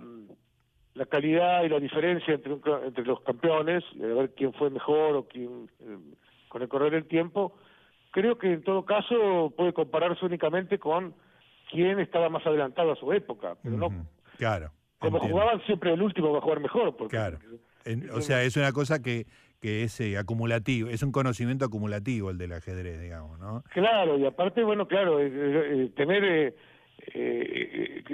la 0.92 1.06
calidad 1.06 1.64
y 1.64 1.70
la 1.70 1.80
diferencia 1.80 2.34
entre, 2.34 2.52
entre 2.84 3.04
los 3.06 3.20
campeones, 3.22 3.84
de 3.94 4.12
ver 4.12 4.34
quién 4.34 4.52
fue 4.52 4.68
mejor 4.68 5.16
o 5.16 5.26
quién, 5.26 5.70
eh, 5.80 5.98
con 6.48 6.60
el 6.60 6.68
correr 6.68 6.92
del 6.92 7.06
tiempo, 7.06 7.56
creo 8.10 8.36
que 8.36 8.52
en 8.52 8.62
todo 8.62 8.84
caso 8.84 9.52
puede 9.56 9.72
compararse 9.72 10.26
únicamente 10.26 10.78
con 10.78 11.14
quién 11.74 11.98
estaba 11.98 12.28
más 12.28 12.46
adelantado 12.46 12.92
a 12.92 12.96
su 12.96 13.12
época, 13.12 13.56
pero 13.62 13.76
no. 13.76 14.06
Claro. 14.38 14.70
Como 14.98 15.18
jugaban 15.18 15.60
siempre 15.66 15.92
el 15.92 16.00
último 16.00 16.32
va 16.32 16.38
a 16.38 16.42
jugar 16.42 16.60
mejor. 16.60 16.96
Porque, 16.96 17.16
claro. 17.16 17.38
o 18.14 18.20
sea, 18.20 18.42
es 18.42 18.56
una 18.56 18.72
cosa 18.72 19.02
que, 19.02 19.26
que 19.60 19.82
es 19.82 20.00
eh, 20.00 20.16
acumulativo, 20.16 20.88
es 20.88 21.02
un 21.02 21.12
conocimiento 21.12 21.64
acumulativo 21.64 22.30
el 22.30 22.38
del 22.38 22.52
ajedrez, 22.52 23.00
digamos, 23.00 23.38
¿no? 23.38 23.64
Claro, 23.72 24.16
y 24.18 24.24
aparte, 24.24 24.62
bueno, 24.62 24.88
claro, 24.88 25.18
tener 25.94 26.54
eh, 27.14 28.04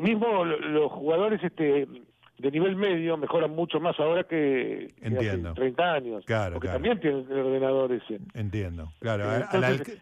mismo 0.00 0.44
los 0.44 0.92
jugadores 0.92 1.42
este 1.42 1.88
de 2.38 2.50
nivel 2.50 2.74
medio 2.74 3.16
mejoran 3.16 3.52
mucho 3.52 3.78
más 3.78 3.98
ahora 4.00 4.24
que, 4.24 4.92
hace 5.04 5.38
30 5.38 5.92
años. 5.92 6.24
Claro, 6.26 6.54
porque 6.54 6.68
también 6.68 6.98
tienen 6.98 7.26
el 7.30 7.38
ordenador 7.38 7.92
ese. 7.92 8.18
Entiendo, 8.34 8.92
claro. 8.98 9.24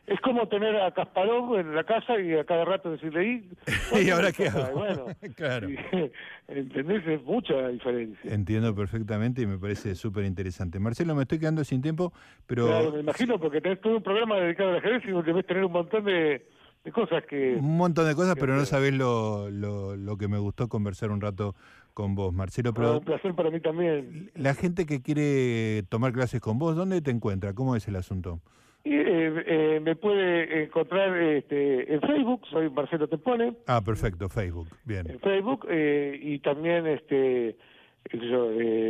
Es 0.06 0.20
como 0.20 0.48
tener 0.48 0.76
a 0.76 0.92
Kasparov 0.92 1.58
en 1.58 1.74
la 1.74 1.84
casa 1.84 2.18
y 2.18 2.32
a 2.34 2.44
cada 2.44 2.64
rato 2.64 2.90
decirle, 2.90 3.24
¿y, 3.24 3.50
¿Y 4.06 4.10
ahora 4.10 4.32
qué 4.32 4.48
hago? 4.48 4.62
Bueno, 4.82 5.06
claro. 5.36 5.68
¿Entendés? 6.48 7.06
Es 7.06 7.22
mucha 7.22 7.68
diferencia. 7.68 8.32
Entiendo 8.32 8.74
perfectamente 8.74 9.42
y 9.42 9.46
me 9.46 9.58
parece 9.58 9.94
súper 9.94 10.24
interesante. 10.24 10.80
Marcelo, 10.80 11.14
me 11.14 11.22
estoy 11.22 11.38
quedando 11.38 11.62
sin 11.62 11.82
tiempo, 11.82 12.12
pero... 12.46 12.66
Claro, 12.66 12.92
me 12.92 13.00
imagino, 13.00 13.38
porque 13.38 13.60
tenés 13.60 13.80
todo 13.80 13.96
un 13.96 14.02
programa 14.02 14.36
dedicado 14.36 14.70
al 14.70 14.76
ajedrez 14.78 15.02
y 15.04 15.12
debes 15.22 15.46
tener 15.46 15.64
un 15.64 15.72
montón 15.72 16.04
de 16.04 16.42
de 16.84 16.90
cosas 16.90 17.24
que... 17.28 17.54
Un 17.54 17.76
montón 17.76 18.06
de 18.06 18.14
cosas, 18.14 18.34
pero 18.38 18.56
no 18.56 18.64
sabés 18.64 18.92
lo, 18.92 19.50
lo, 19.50 19.96
lo, 19.96 20.16
que 20.16 20.26
me 20.26 20.38
gustó 20.38 20.68
conversar 20.68 21.10
un 21.10 21.20
rato 21.20 21.54
con 21.92 22.14
vos, 22.14 22.32
Marcelo. 22.32 22.72
Pero 22.72 22.98
un 22.98 23.04
placer 23.04 23.34
para 23.34 23.50
mí 23.50 23.60
también. 23.60 24.30
La 24.34 24.54
gente 24.54 24.86
que 24.86 25.02
quiere 25.02 25.82
tomar 25.88 26.12
clases 26.12 26.40
con 26.40 26.58
vos, 26.58 26.76
¿dónde 26.76 27.00
te 27.00 27.10
encuentra? 27.10 27.54
¿Cómo 27.54 27.76
es 27.76 27.86
el 27.88 27.96
asunto? 27.96 28.40
Eh, 28.84 29.44
eh, 29.46 29.80
me 29.80 29.94
puede 29.94 30.64
encontrar 30.64 31.16
este, 31.16 31.94
en 31.94 32.00
Facebook, 32.00 32.42
soy 32.50 32.68
Marcelo 32.68 33.08
Tempone. 33.08 33.54
Ah, 33.66 33.80
perfecto, 33.80 34.28
Facebook, 34.28 34.68
bien. 34.84 35.08
En 35.08 35.20
Facebook 35.20 35.66
eh, 35.70 36.18
y 36.20 36.38
también 36.40 36.86
este 36.86 37.56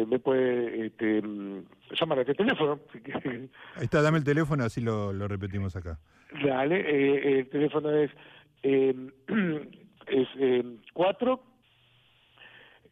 me 0.09 0.19
puede 0.19 0.87
este, 0.87 1.23
llamar 2.01 2.19
a 2.19 2.21
este 2.23 2.35
teléfono. 2.35 2.81
Ahí 3.77 3.85
está, 3.85 4.01
dame 4.01 4.17
el 4.17 4.25
teléfono, 4.25 4.65
así 4.65 4.81
lo, 4.81 5.12
lo 5.12 5.29
repetimos 5.29 5.77
acá. 5.77 5.99
Dale, 6.43 7.41
el 7.41 7.49
teléfono 7.51 7.91
es, 7.91 8.11
es 8.62 10.29
4 10.95 11.52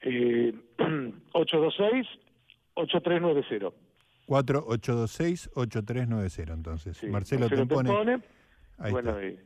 eh, 0.03 0.53
826-8390. 1.33 3.73
4826-8390, 4.27 6.53
entonces. 6.53 7.03
Marcelo, 7.05 7.49
Marcelo 7.49 7.67
Tempone. 7.67 8.21
Ahí 8.79 8.93
bueno, 8.93 9.19
está. 9.19 9.43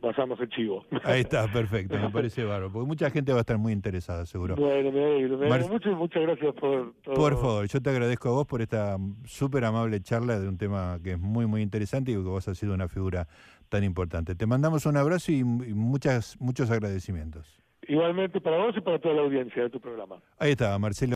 pasamos 0.00 0.40
el 0.40 0.48
chivo. 0.48 0.84
Ahí 1.04 1.20
está, 1.20 1.46
perfecto, 1.50 1.96
me 1.96 2.10
parece 2.10 2.44
bárbaro, 2.44 2.72
porque 2.72 2.86
mucha 2.86 3.08
gente 3.10 3.32
va 3.32 3.38
a 3.38 3.42
estar 3.42 3.56
muy 3.56 3.72
interesada, 3.72 4.26
seguro. 4.26 4.56
Bueno, 4.56 4.90
me 4.90 5.04
alegro, 5.04 5.38
me 5.38 5.68
mucho 5.68 5.90
muchas 5.90 6.22
gracias 6.22 6.54
por 6.54 6.92
todo. 7.02 7.14
Por 7.14 7.36
favor, 7.36 7.68
yo 7.68 7.80
te 7.80 7.90
agradezco 7.90 8.28
a 8.28 8.32
vos 8.32 8.46
por 8.46 8.62
esta 8.62 8.96
súper 9.24 9.64
amable 9.64 10.00
charla 10.00 10.40
de 10.40 10.48
un 10.48 10.58
tema 10.58 10.98
que 11.02 11.12
es 11.12 11.18
muy, 11.18 11.46
muy 11.46 11.62
interesante 11.62 12.10
y 12.10 12.14
que 12.14 12.20
vos 12.20 12.48
has 12.48 12.58
sido 12.58 12.74
una 12.74 12.88
figura 12.88 13.28
tan 13.68 13.84
importante. 13.84 14.34
Te 14.34 14.46
mandamos 14.46 14.86
un 14.86 14.96
abrazo 14.96 15.30
y 15.32 15.44
muchas, 15.44 16.36
muchos 16.40 16.70
agradecimientos. 16.70 17.62
Igualmente 17.88 18.40
para 18.40 18.58
vos 18.58 18.76
y 18.76 18.80
para 18.80 18.98
toda 18.98 19.14
la 19.14 19.22
audiencia 19.22 19.62
de 19.62 19.70
tu 19.70 19.80
programa. 19.80 20.16
Ahí 20.38 20.52
está, 20.52 20.76
Marcelo. 20.78 21.14